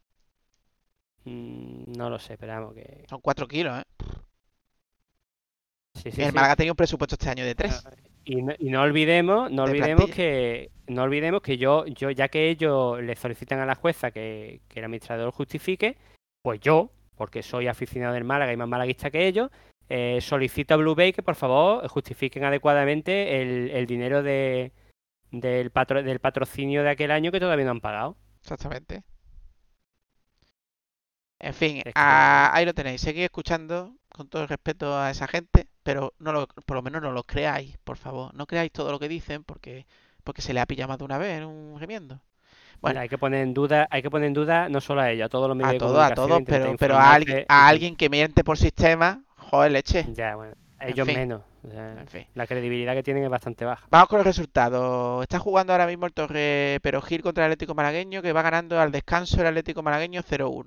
[1.24, 3.06] Mm, no lo sé, esperamos que...
[3.10, 3.86] Son 4 kilos, ¿eh?
[5.96, 6.36] Sí, sí, el sí.
[6.36, 7.84] Málaga tenía un presupuesto este año de 3.
[8.30, 12.28] Y no, y no olvidemos, no De olvidemos que, no olvidemos que yo, yo, ya
[12.28, 15.96] que ellos le solicitan a la jueza que, que el administrador justifique,
[16.42, 19.50] pues yo, porque soy aficionado del Málaga y más malaguista que ellos,
[19.88, 24.74] eh, solicito a Blue Bay que por favor justifiquen adecuadamente el, el dinero de,
[25.32, 28.18] del, patro- del patrocinio de aquel año que todavía no han pagado.
[28.42, 29.04] Exactamente.
[31.40, 33.00] En fin, que- ah, ahí lo tenéis.
[33.00, 37.02] Seguid escuchando con todo el respeto a esa gente, pero no lo, por lo menos
[37.02, 38.34] no lo creáis, por favor.
[38.36, 39.86] No creáis todo lo que dicen porque,
[40.26, 42.20] porque se le ha pillado más de una vez en un remiendo.
[42.82, 43.00] Bueno.
[43.00, 45.30] hay que poner en duda, hay que poner en duda no solo a ellos, a
[45.30, 47.70] todos los medios A de todos, a comunicación, todos, intentar pero, pero a, alguien, a
[47.70, 50.06] alguien que miente por sistema, joder, leche.
[50.12, 51.16] Ya, bueno, En ellos fin.
[51.16, 51.42] menos.
[51.64, 52.28] o sea, En fin.
[52.34, 53.88] la credibilidad que tienen es bastante baja.
[53.90, 55.24] Vamos con el resultado.
[55.24, 58.92] Está jugando ahora mismo el Torre Perogil contra el Atlético Malagueño, que va ganando al
[58.92, 60.66] descanso el Atlético Malagueño 0-1.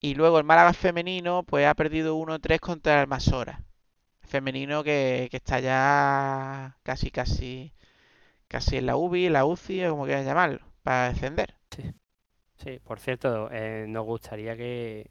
[0.00, 3.60] Y luego el Málaga femenino, pues ha perdido 1-3 contra el Masora.
[4.32, 7.74] Femenino que, que está ya casi, casi,
[8.48, 11.54] casi en la UBI, la UCI, o como quieran llamarlo, para descender.
[12.56, 15.10] Sí, por cierto, eh, nos gustaría que,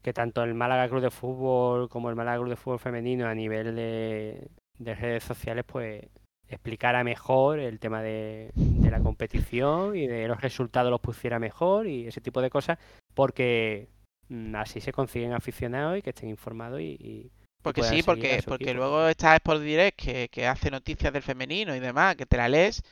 [0.00, 3.34] que tanto el Málaga Club de Fútbol como el Málaga Club de Fútbol Femenino a
[3.34, 6.02] nivel de, de redes sociales, pues
[6.48, 8.50] explicara mejor el tema de,
[8.90, 12.78] la competición y de los resultados los pusiera mejor y ese tipo de cosas,
[13.14, 13.88] porque
[14.28, 17.30] mm, así se consiguen aficionados y que estén informados y-
[17.62, 18.74] Porque sí, porque, porque equipo.
[18.74, 22.48] luego está Sport Direct que, que hace noticias del femenino y demás, que te la
[22.48, 22.82] lees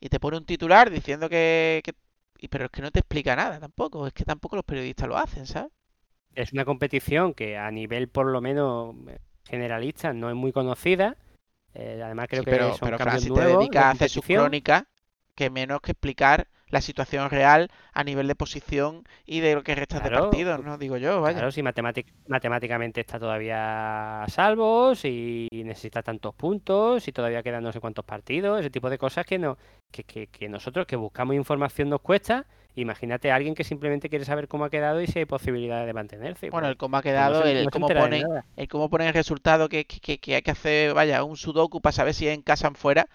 [0.00, 1.94] y te pone un titular diciendo que, que-
[2.38, 5.16] y- pero es que no te explica nada tampoco, es que tampoco los periodistas lo
[5.18, 5.72] hacen, ¿sabes?
[6.34, 8.96] es una competición que a nivel por lo menos
[9.48, 11.16] generalista no es muy conocida.
[11.74, 13.00] eh, además creo Sí, que pero, son pero
[13.32, 14.26] te nuevos de dedicas a hacer sus competición.
[14.26, 14.84] crónicas,
[15.34, 19.74] que menos que explicar la situación real a nivel de posición y de lo que
[19.74, 20.78] restas de Claro, partidos, ¿no?
[20.78, 21.36] Digo yo, vaya.
[21.38, 27.62] Claro, si matemátic- matemáticamente está todavía a salvo, si necesita tantos puntos, si todavía quedan
[27.64, 29.58] no sé cuántos partidos, ese tipo de cosas que no,
[29.90, 32.46] que, que, que nosotros que buscamos información nos cuesta.
[32.76, 35.92] Imagínate a alguien que simplemente quiere saber cómo ha quedado y si hay posibilidades de
[35.92, 36.50] mantenerse.
[36.50, 38.44] Bueno, el cómo ha no quedado, se- el no cómo de nada.
[38.56, 41.80] el cómo ponen el resultado que, que, que- que hay que hacer, vaya, un sudoku
[41.80, 43.08] para saber si es en casa o en fuera,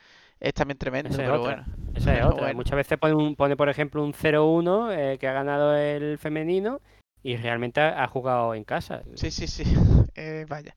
[0.47, 1.65] es también tremendo, Esa pero bueno.
[1.95, 2.41] Esa es Pero otra.
[2.41, 2.55] bueno.
[2.57, 6.81] Muchas veces pone, un- pone, por ejemplo, un 0-1 eh, que ha ganado el femenino
[7.23, 9.03] y realmente ha, ha jugado en casa.
[9.15, 9.63] Sí, sí, sí.
[10.15, 10.75] Eh, vaya.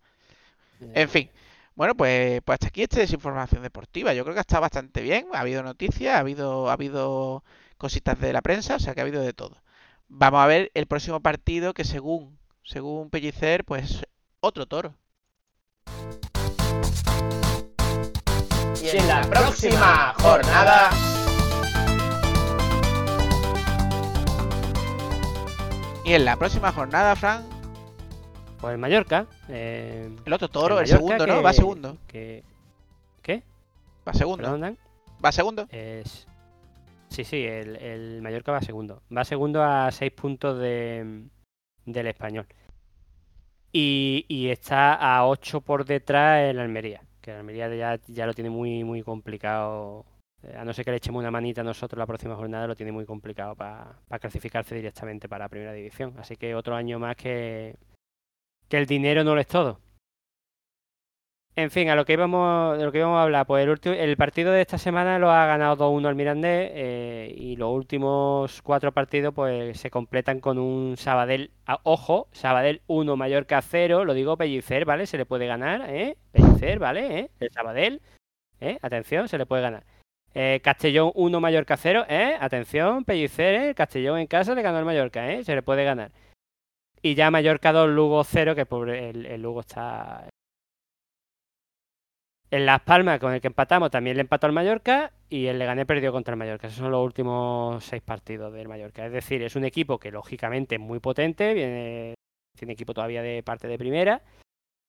[0.80, 1.30] Eh, En fin.
[1.76, 4.12] Bueno, pues, pues hasta aquí esta desinformación deportiva.
[4.14, 5.26] Yo creo que ha estado bastante bien.
[5.32, 7.44] Ha habido noticias, ha habido, ha habido
[7.76, 9.62] cositas de la prensa, o sea que ha habido de todo.
[10.08, 14.04] Vamos a ver el próximo partido que según, según Pellicer, pues
[14.40, 14.94] otro toro.
[18.82, 20.90] Y en la próxima jornada.
[26.04, 27.44] Y en la próxima jornada, Fran,
[28.60, 29.26] Pues el Mallorca.
[29.48, 31.42] eh, el otro toro, el, segundo, ¿no?
[31.42, 31.96] Va segundo.
[32.06, 32.42] que-
[33.22, 33.42] ¿Qué?
[34.06, 34.42] Va segundo.
[34.42, 34.78] Perdón, Dan.
[35.24, 35.66] Va segundo.
[35.70, 36.26] Es...
[37.10, 39.02] Sí, sí, el, el Mallorca va segundo.
[39.14, 41.24] Va segundo a seis puntos de,
[41.84, 42.46] del español.
[43.72, 47.02] Y, y está a 8 por detrás el Almería.
[47.28, 50.06] Que el Almería ya, ya lo tiene muy, muy complicado.
[50.42, 52.90] Eh, A no ser que le echemos una manita nosotros la próxima jornada, lo tiene
[52.90, 56.14] muy complicado para clasificarse directamente para Primera División.
[56.18, 57.76] Así que otro año más que,
[58.70, 59.78] que el dinero no lo es todo.
[61.54, 63.94] En fin, a lo que íbamos, de lo que íbamos a hablar, pues el, ulti-
[63.94, 68.62] el partido de esta semana lo ha ganado 2-1 el Mirandés eh, y los últimos
[68.62, 74.14] cuatro partidos pues se completan con un Sabadell, a- ojo, Sabadell 1, Mallorca 0, lo
[74.14, 75.04] digo Pellicer, ¿vale?
[75.06, 76.16] Se le puede ganar, ¿eh?
[76.78, 77.18] ¿Vale?
[77.18, 77.30] ¿Eh?
[77.40, 78.00] El Sabadell,
[78.60, 78.78] ¿eh?
[78.82, 79.84] Atención, se le puede ganar.
[80.34, 82.36] Eh, Castellón 1, Mallorca 0, ¿eh?
[82.40, 83.74] Atención, Pellicer, ¿eh?
[83.74, 85.44] Castellón en casa le ganó al Mallorca, ¿eh?
[85.44, 86.12] Se le puede ganar.
[87.02, 90.28] Y ya Mallorca 2, Lugo 0, que pobre, el, Lugo está
[92.50, 95.86] en Las Palmas, con el que empatamos, también le empató al Mallorca y el Leganés
[95.86, 96.66] perdió contra el Mallorca.
[96.66, 99.06] Esos son los últimos seis partidos del Mallorca.
[99.06, 102.14] Es decir, es un equipo que lógicamente es muy potente, viene,
[102.56, 104.22] tiene equipo todavía de parte de primera,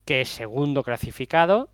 [0.09, 1.69] que es segundo clasificado,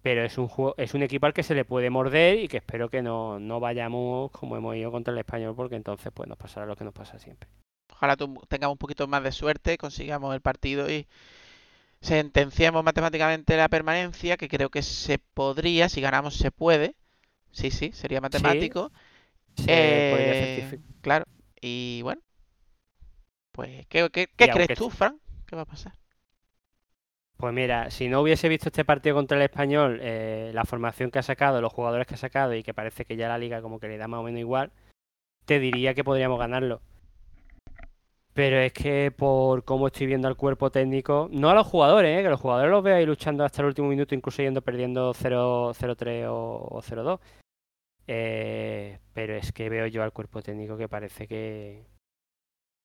[0.00, 2.56] pero es un, juego, es un equipo al que se le puede morder y que
[2.56, 6.38] espero que no, no vayamos como hemos ido contra el Español, porque entonces pues nos
[6.38, 7.50] pasará lo que nos pasa siempre.
[7.92, 8.16] Ojalá
[8.48, 11.06] tengamos un poquito más de suerte, consigamos el partido y
[12.00, 16.94] sentenciemos matemáticamente la permanencia, que creo que se podría, si ganamos se puede.
[17.52, 18.92] Sí, sí, sería matemático.
[19.56, 21.26] Podría Eh, claro.
[21.60, 22.22] Y bueno,
[23.52, 25.20] pues, ¿qué, qué, qué Y aunque crees tú, Fran?
[25.46, 25.92] ¿Qué va a pasar?
[27.36, 31.18] Pues mira, si no hubiese visto este partido contra el español, eh, la formación que
[31.18, 33.78] ha sacado, los jugadores que ha sacado y que parece que ya la liga como
[33.78, 34.72] que le da más o menos igual,
[35.44, 36.80] te diría que podríamos ganarlo.
[38.32, 42.22] Pero es que por cómo estoy viendo al cuerpo técnico, no a los jugadores, eh,
[42.22, 45.72] que los jugadores los veo ahí luchando hasta el último minuto, incluso yendo perdiendo 0
[45.74, 47.20] 0-3 o, o 0-2.
[48.06, 51.86] Eh, pero es que veo yo al cuerpo técnico que parece que,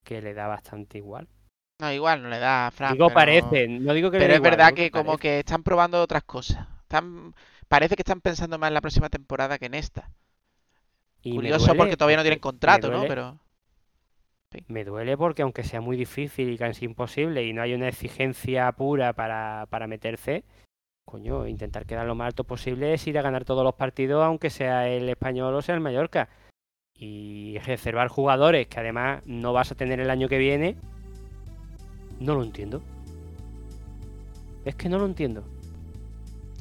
[0.04, 1.28] que le da bastante igual.
[1.82, 2.94] No, igual no le da a Fran.
[2.94, 6.22] Digo pero- no digo que Pero es igual, verdad que como que están probando otras
[6.24, 6.68] cosas.
[6.84, 7.34] Están,
[7.68, 10.12] parece que están pensando más en la próxima temporada que en esta.
[11.24, 13.02] Y Curioso duele porque todavía no tienen contrato, ¿no?
[13.08, 13.40] Pero
[14.68, 18.72] Me duele porque aunque sea muy difícil y casi imposible y no hay una exigencia
[18.74, 20.44] pura para, para meterse,
[21.04, 24.52] coño, intentar quedar lo más alto posible es ir a ganar todos los partidos, aunque
[24.52, 26.30] sea el español o sea el Mallorca.
[26.94, 30.78] Y reservar jugadores que además no vas a tener el año que viene,
[32.22, 32.82] no lo entiendo.
[34.66, 35.44] Es que no lo entiendo.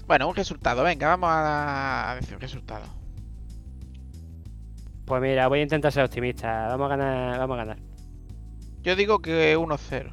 [0.06, 0.82] bueno, un resultado.
[0.82, 2.84] Venga, vamos a decir un resultado.
[5.04, 6.68] Pues mira, voy a intentar ser optimista.
[6.68, 7.78] Vamos a ganar, vamos a ganar.
[8.82, 10.10] Yo digo que 1-0.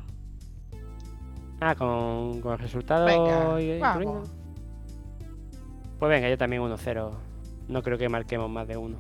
[1.62, 3.06] Ah, con, con el resultado.
[3.06, 4.30] Venga, y- vamos.
[6.00, 7.12] Pues venga, yo también 1-0.
[7.70, 8.98] No creo que marquemos más de uno.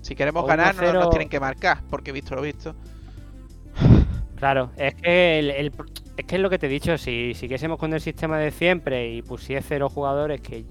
[0.00, 1.10] Si queremos O ganar, no nos 1-0.
[1.10, 2.74] tienen que marcar, porque visto lo visto.
[4.36, 5.72] Claro, es que el, el-
[6.16, 9.12] es que es lo que te he dicho, si siguiésemos con el sistema de siempre
[9.12, 10.64] y pusiese cero jugadores que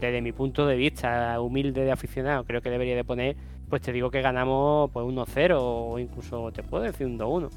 [0.00, 3.36] desde mi punto de vista humilde de aficionado creo que debería de poner,
[3.68, 7.50] pues te digo que ganamos pues 1-0 o incluso te puedo decir un 2-1.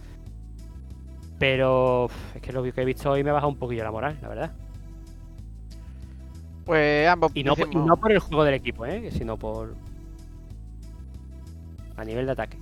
[1.40, 4.18] Pero es que lo que he visto hoy me ha bajado un poquillo la moral,
[4.22, 4.52] la verdad.
[6.66, 9.10] Pues ambos Y no, por- y decimos- no por el juego del equipo, ¿eh?
[9.12, 9.76] sino por
[11.98, 12.58] a nivel de ataque.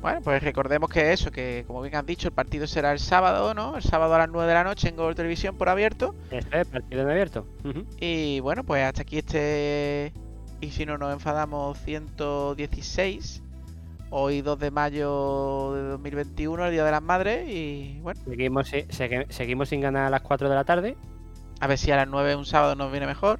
[0.00, 3.52] Bueno, pues recordemos que eso, que como bien han dicho, el partido será el sábado,
[3.52, 3.76] ¿no?
[3.76, 6.14] El sábado a las 9 de la noche en Gol Televisión por abierto.
[6.30, 7.46] Este es partido en abierto.
[8.00, 10.12] Y bueno, pues hasta aquí este.
[10.62, 13.42] Y si no nos enfadamos, 116.
[14.12, 17.48] Hoy 2 de mayo de 2021, el Día de las Madres.
[17.48, 18.70] Y bueno, Seguimos,
[19.28, 20.96] seguimos sin ganar a las 4 de la tarde.
[21.60, 23.38] a ver si a las 9 un sábado nos viene mejor.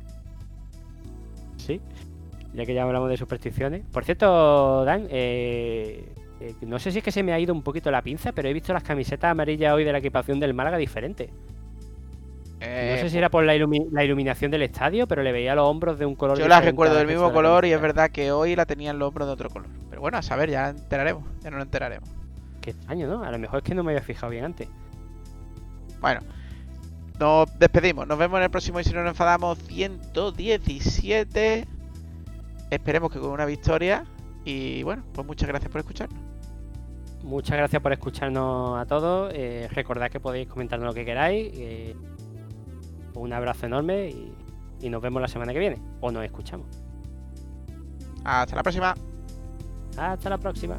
[1.57, 1.81] Sí,
[2.55, 3.83] ya que ya hablamos de supersticiones.
[3.93, 7.63] Por cierto, Dan, eh, eh, no sé si es que se me ha ido un
[7.63, 10.77] poquito la pinza, pero he visto las camisetas amarillas hoy de la equipación del Málaga
[10.79, 11.31] diferente.
[12.61, 15.55] No Eh, sé si era por la, ilumi- la iluminación del estadio, pero le veía
[15.55, 18.11] los hombros de un color yo las recuerdo del mismo de color y es verdad
[18.11, 19.69] que hoy la tenían los hombros de otro color.
[19.89, 21.25] Pero bueno, a saber, ya enteraremos.
[21.43, 22.07] Ya no lo enteraremos.
[22.61, 23.25] Qué extraño, ¿no?
[23.25, 24.69] A lo mejor es que no me había fijado bien antes.
[26.03, 26.21] Bueno,
[27.19, 28.07] nos despedimos.
[28.07, 31.67] Nos vemos en el próximo y si no nos enfadamos 117.
[32.71, 34.05] Esperemos que con una victoria.
[34.45, 36.19] Y bueno, pues muchas gracias por escucharnos.
[37.23, 39.33] Muchas gracias por escucharnos a todos.
[39.35, 41.53] Eh, recordad que podéis comentarnos lo que queráis.
[41.55, 41.97] eh,
[43.15, 44.33] un abrazo enorme y,
[44.81, 45.79] y nos vemos la semana que viene.
[46.01, 46.67] O nos escuchamos.
[48.25, 48.95] Hasta la próxima.
[49.97, 50.79] Hasta la próxima.